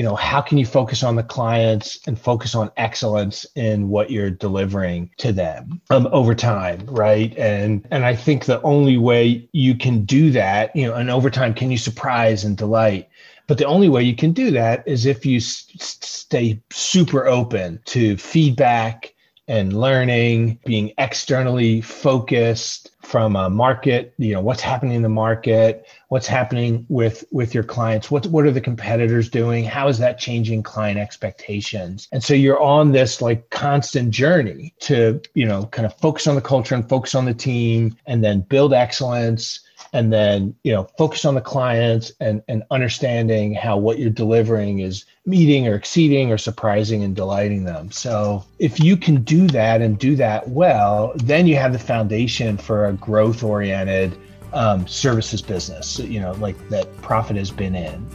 you 0.00 0.06
know, 0.06 0.16
how 0.16 0.40
can 0.40 0.56
you 0.56 0.64
focus 0.64 1.02
on 1.02 1.16
the 1.16 1.22
clients 1.22 2.00
and 2.06 2.18
focus 2.18 2.54
on 2.54 2.70
excellence 2.78 3.44
in 3.54 3.90
what 3.90 4.10
you're 4.10 4.30
delivering 4.30 5.10
to 5.18 5.30
them 5.30 5.78
um, 5.90 6.08
over 6.10 6.34
time, 6.34 6.86
right? 6.86 7.36
And 7.36 7.86
and 7.90 8.06
I 8.06 8.16
think 8.16 8.46
the 8.46 8.62
only 8.62 8.96
way 8.96 9.46
you 9.52 9.74
can 9.74 10.06
do 10.06 10.30
that, 10.30 10.74
you 10.74 10.86
know, 10.86 10.94
and 10.94 11.10
over 11.10 11.28
time, 11.28 11.52
can 11.52 11.70
you 11.70 11.76
surprise 11.76 12.44
and 12.44 12.56
delight? 12.56 13.10
But 13.46 13.58
the 13.58 13.66
only 13.66 13.90
way 13.90 14.02
you 14.02 14.16
can 14.16 14.32
do 14.32 14.50
that 14.52 14.88
is 14.88 15.04
if 15.04 15.26
you 15.26 15.36
s- 15.36 15.66
stay 15.78 16.62
super 16.70 17.26
open 17.26 17.78
to 17.84 18.16
feedback 18.16 19.12
and 19.50 19.72
learning, 19.72 20.60
being 20.64 20.92
externally 20.96 21.80
focused 21.80 22.92
from 23.02 23.34
a 23.34 23.50
market, 23.50 24.14
you 24.16 24.32
know, 24.32 24.40
what's 24.40 24.60
happening 24.60 24.94
in 24.94 25.02
the 25.02 25.08
market, 25.08 25.88
what's 26.06 26.28
happening 26.28 26.86
with 26.88 27.24
with 27.32 27.52
your 27.52 27.64
clients, 27.64 28.12
what 28.12 28.24
what 28.28 28.46
are 28.46 28.52
the 28.52 28.60
competitors 28.60 29.28
doing, 29.28 29.64
how 29.64 29.88
is 29.88 29.98
that 29.98 30.20
changing 30.20 30.62
client 30.62 31.00
expectations? 31.00 32.06
And 32.12 32.22
so 32.22 32.32
you're 32.32 32.62
on 32.62 32.92
this 32.92 33.20
like 33.20 33.50
constant 33.50 34.12
journey 34.12 34.72
to, 34.80 35.20
you 35.34 35.46
know, 35.46 35.66
kind 35.66 35.84
of 35.84 35.96
focus 35.96 36.28
on 36.28 36.36
the 36.36 36.40
culture 36.40 36.76
and 36.76 36.88
focus 36.88 37.16
on 37.16 37.24
the 37.24 37.34
team 37.34 37.96
and 38.06 38.22
then 38.22 38.42
build 38.42 38.72
excellence 38.72 39.58
and 39.92 40.12
then 40.12 40.54
you 40.62 40.72
know 40.72 40.84
focus 40.96 41.24
on 41.24 41.34
the 41.34 41.40
clients 41.40 42.12
and 42.20 42.42
and 42.48 42.62
understanding 42.70 43.54
how 43.54 43.76
what 43.76 43.98
you're 43.98 44.10
delivering 44.10 44.80
is 44.80 45.04
meeting 45.26 45.66
or 45.66 45.74
exceeding 45.74 46.30
or 46.30 46.38
surprising 46.38 47.02
and 47.02 47.16
delighting 47.16 47.64
them 47.64 47.90
so 47.90 48.44
if 48.58 48.80
you 48.80 48.96
can 48.96 49.22
do 49.22 49.46
that 49.48 49.80
and 49.80 49.98
do 49.98 50.16
that 50.16 50.48
well 50.48 51.12
then 51.16 51.46
you 51.46 51.56
have 51.56 51.72
the 51.72 51.78
foundation 51.78 52.56
for 52.56 52.86
a 52.86 52.92
growth 52.94 53.42
oriented 53.42 54.16
um, 54.52 54.86
services 54.86 55.42
business 55.42 55.98
you 56.00 56.20
know 56.20 56.32
like 56.32 56.56
that 56.68 56.86
profit 57.02 57.36
has 57.36 57.50
been 57.50 57.74
in 57.74 58.06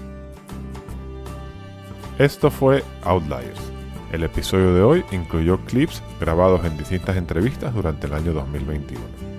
Esto 2.18 2.50
fue 2.50 2.82
Outliers. 3.04 3.60
El 4.14 4.24
episodio 4.24 4.74
de 4.74 4.82
hoy 4.82 5.06
incluyó 5.12 5.60
clips 5.66 6.02
grabados 6.18 6.64
en 6.64 6.78
distintas 6.78 7.18
entrevistas 7.18 7.74
durante 7.74 8.08
el 8.08 8.14
año 8.14 8.32
2021. 8.32 9.35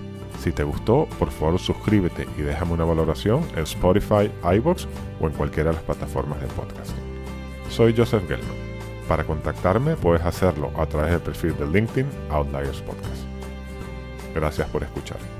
Si 0.47 0.53
te 0.53 0.63
gustó, 0.63 1.09
por 1.19 1.29
favor 1.29 1.59
suscríbete 1.59 2.25
y 2.37 2.41
déjame 2.41 2.71
una 2.71 2.85
valoración 2.85 3.43
en 3.57 3.63
Spotify, 3.63 4.31
iBox 4.55 4.87
o 5.19 5.27
en 5.27 5.33
cualquiera 5.33 5.71
de 5.71 5.75
las 5.75 5.83
plataformas 5.83 6.39
de 6.39 6.47
podcast. 6.47 6.91
Soy 7.69 7.93
Joseph 7.93 8.25
Gelman. 8.29 8.55
Para 9.09 9.25
contactarme 9.25 9.97
puedes 9.97 10.25
hacerlo 10.25 10.71
a 10.77 10.85
través 10.85 11.11
del 11.11 11.19
perfil 11.19 11.57
de 11.57 11.67
LinkedIn 11.67 12.07
Outliers 12.29 12.79
Podcast. 12.79 13.25
Gracias 14.33 14.69
por 14.69 14.83
escuchar. 14.83 15.36